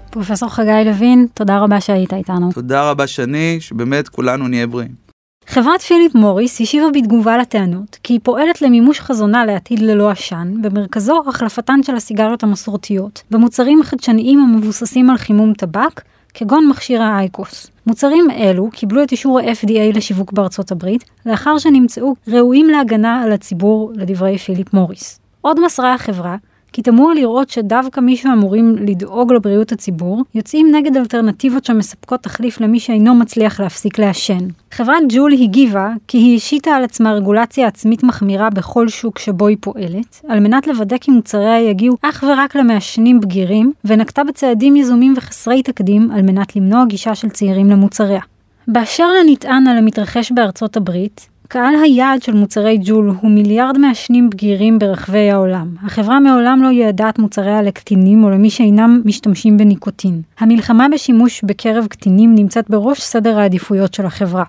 פרופסור 0.09 0.49
חגי 0.49 0.83
לוין, 0.85 1.27
תודה 1.33 1.59
רבה 1.59 1.81
שהיית 1.81 2.13
איתנו. 2.13 2.51
תודה 2.53 2.89
רבה 2.89 3.07
שני, 3.07 3.57
שבאמת 3.59 4.09
כולנו 4.09 4.47
נהיה 4.47 4.67
בריאים. 4.67 5.04
חברת 5.47 5.81
פיליפ 5.81 6.15
מוריס 6.15 6.61
השיבה 6.61 6.85
בתגובה 6.93 7.37
לטענות 7.37 7.99
כי 8.03 8.13
היא 8.13 8.19
פועלת 8.23 8.61
למימוש 8.61 8.99
חזונה 8.99 9.45
לעתיד 9.45 9.79
ללא 9.79 10.09
עשן, 10.09 10.53
במרכזו 10.61 11.23
החלפתן 11.27 11.83
של 11.83 11.95
הסיגריות 11.95 12.43
המסורתיות, 12.43 13.23
במוצרים 13.31 13.83
חדשניים 13.83 14.39
המבוססים 14.39 15.09
על 15.09 15.17
חימום 15.17 15.53
טבק, 15.53 16.01
כגון 16.33 16.67
מכשיר 16.67 17.01
האייקוס. 17.01 17.67
מוצרים 17.87 18.31
אלו 18.31 18.69
קיבלו 18.71 19.03
את 19.03 19.11
אישור 19.11 19.39
ה-FDA 19.39 19.97
לשיווק 19.97 20.31
בארצות 20.33 20.71
הברית, 20.71 21.03
לאחר 21.25 21.57
שנמצאו 21.57 22.15
ראויים 22.27 22.69
להגנה 22.69 23.21
על 23.21 23.31
הציבור, 23.31 23.91
לדברי 23.95 24.37
פיליפ 24.37 24.73
מוריס. 24.73 25.19
עוד 25.41 25.65
מסרה 25.65 25.93
החברה, 25.93 26.35
כי 26.75 26.81
תמוה 26.81 27.13
לראות 27.13 27.49
שדווקא 27.49 27.99
מי 27.99 28.17
שאמורים 28.17 28.75
לדאוג 28.75 29.33
לבריאות 29.33 29.71
הציבור, 29.71 30.23
יוצאים 30.35 30.75
נגד 30.75 30.97
אלטרנטיבות 30.97 31.65
שמספקות 31.65 32.23
תחליף 32.23 32.61
למי 32.61 32.79
שאינו 32.79 33.15
מצליח 33.15 33.59
להפסיק 33.59 33.99
לעשן. 33.99 34.47
חברת 34.71 35.03
ג'ול 35.09 35.33
הגיבה 35.33 35.89
כי 36.07 36.17
היא 36.17 36.37
השיתה 36.37 36.71
על 36.71 36.83
עצמה 36.83 37.13
רגולציה 37.13 37.67
עצמית 37.67 38.03
מחמירה 38.03 38.49
בכל 38.49 38.87
שוק 38.87 39.19
שבו 39.19 39.47
היא 39.47 39.57
פועלת, 39.59 40.21
על 40.27 40.39
מנת 40.39 40.67
לוודא 40.67 40.97
כי 40.97 41.11
מוצריה 41.11 41.69
יגיעו 41.69 41.97
אך 42.01 42.23
ורק 42.27 42.55
למעשנים 42.55 43.19
בגירים, 43.19 43.71
ונקטה 43.85 44.23
בצעדים 44.23 44.75
יזומים 44.75 45.13
וחסרי 45.17 45.63
תקדים 45.63 46.11
על 46.11 46.21
מנת 46.21 46.55
למנוע 46.55 46.85
גישה 46.85 47.15
של 47.15 47.29
צעירים 47.29 47.69
למוצריה. 47.69 48.21
באשר 48.67 49.07
לנטען 49.19 49.67
על 49.67 49.77
המתרחש 49.77 50.31
בארצות 50.31 50.77
הברית, 50.77 51.27
קהל 51.47 51.75
היעד 51.83 52.21
של 52.21 52.33
מוצרי 52.33 52.77
ג'ול 52.83 53.11
הוא 53.21 53.31
מיליארד 53.31 53.77
מעשנים 53.77 54.29
בגירים 54.29 54.79
ברחבי 54.79 55.31
העולם. 55.31 55.75
החברה 55.83 56.19
מעולם 56.19 56.63
לא 56.63 56.67
יעדה 56.67 57.09
את 57.09 57.19
מוצריה 57.19 57.61
לקטינים 57.61 58.23
או 58.23 58.29
למי 58.29 58.49
שאינם 58.49 59.01
משתמשים 59.05 59.57
בניקוטין. 59.57 60.21
המלחמה 60.39 60.87
בשימוש 60.93 61.41
בקרב 61.43 61.87
קטינים 61.87 62.35
נמצאת 62.35 62.69
בראש 62.69 63.01
סדר 63.01 63.39
העדיפויות 63.39 63.93
של 63.93 64.05
החברה. 64.05 64.43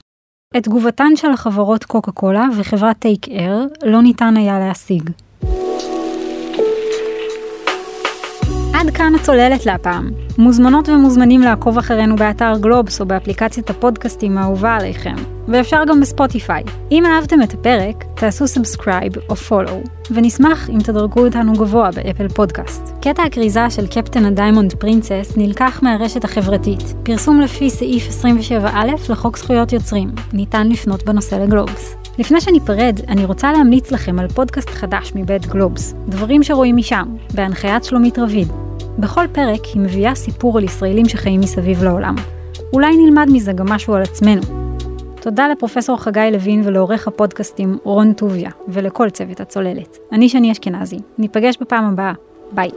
את 0.56 0.62
תגובתן 0.62 1.16
של 1.16 1.30
החברות 1.30 1.84
קוקה 1.84 2.12
קולה 2.12 2.44
וחברת 2.56 2.98
טייק 2.98 3.28
אייר 3.28 3.66
לא 3.84 4.02
ניתן 4.02 4.36
היה 4.36 4.58
להשיג. 4.58 5.10
עד 8.86 8.92
כאן 8.92 9.14
הצוללת 9.14 9.66
להפעם. 9.66 10.10
מוזמנות 10.38 10.88
ומוזמנים 10.88 11.40
לעקוב 11.40 11.78
אחרינו 11.78 12.16
באתר 12.16 12.52
גלובס 12.60 13.00
או 13.00 13.06
באפליקציית 13.06 13.70
הפודקאסטים 13.70 14.38
האהובה 14.38 14.74
עליכם, 14.74 15.14
ואפשר 15.48 15.82
גם 15.88 16.00
בספוטיפיי. 16.00 16.62
אם 16.92 17.06
אהבתם 17.06 17.42
את 17.42 17.54
הפרק, 17.54 18.04
תעשו 18.14 18.46
subscribe 18.46 19.12
או 19.28 19.36
follow, 19.36 19.82
ונשמח 20.10 20.70
אם 20.70 20.78
תדרגו 20.78 21.24
אותנו 21.26 21.52
גבוה 21.52 21.90
באפל 21.90 22.28
פודקאסט. 22.28 22.82
קטע 23.00 23.22
הכריזה 23.22 23.70
של 23.70 23.86
קפטן 23.86 24.24
הדיימונד 24.24 24.74
פרינצס 24.74 25.32
נלקח 25.36 25.80
מהרשת 25.82 26.24
החברתית, 26.24 26.94
פרסום 27.02 27.40
לפי 27.40 27.70
סעיף 27.70 28.08
27א 28.24 29.10
לחוק 29.10 29.38
זכויות 29.38 29.72
יוצרים, 29.72 30.10
ניתן 30.32 30.68
לפנות 30.68 31.04
בנושא 31.04 31.34
לגלובס. 31.34 31.96
לפני 32.18 32.40
שניפרד, 32.40 33.00
אני 33.08 33.24
רוצה 33.24 33.52
להמליץ 33.52 33.90
לכם 33.90 34.18
על 34.18 34.28
פודקאסט 34.28 34.70
חדש 34.70 35.12
מבית 35.14 35.46
גלובס, 35.46 35.94
דברים 36.08 36.42
שרואים 36.42 36.76
משם, 36.76 37.06
בהנחיית 37.34 37.84
שלומית 37.84 38.18
רביד. 38.18 38.65
בכל 38.98 39.26
פרק 39.32 39.64
היא 39.74 39.82
מביאה 39.82 40.14
סיפור 40.14 40.58
על 40.58 40.64
ישראלים 40.64 41.08
שחיים 41.08 41.40
מסביב 41.40 41.84
לעולם. 41.84 42.14
אולי 42.72 42.96
נלמד 42.96 43.26
מזה 43.32 43.52
גם 43.52 43.68
משהו 43.68 43.94
על 43.94 44.02
עצמנו. 44.02 44.42
תודה 45.20 45.48
לפרופסור 45.48 45.96
חגי 45.96 46.28
לוין 46.32 46.62
ולעורך 46.64 47.08
הפודקאסטים 47.08 47.78
רון 47.82 48.12
טוביה, 48.12 48.50
ולכל 48.68 49.10
צוות 49.10 49.40
הצוללת. 49.40 49.98
אני 50.12 50.28
שני 50.28 50.52
אשכנזי. 50.52 50.98
ניפגש 51.18 51.56
בפעם 51.60 51.84
הבאה. 51.84 52.12
ביי. 52.52 52.70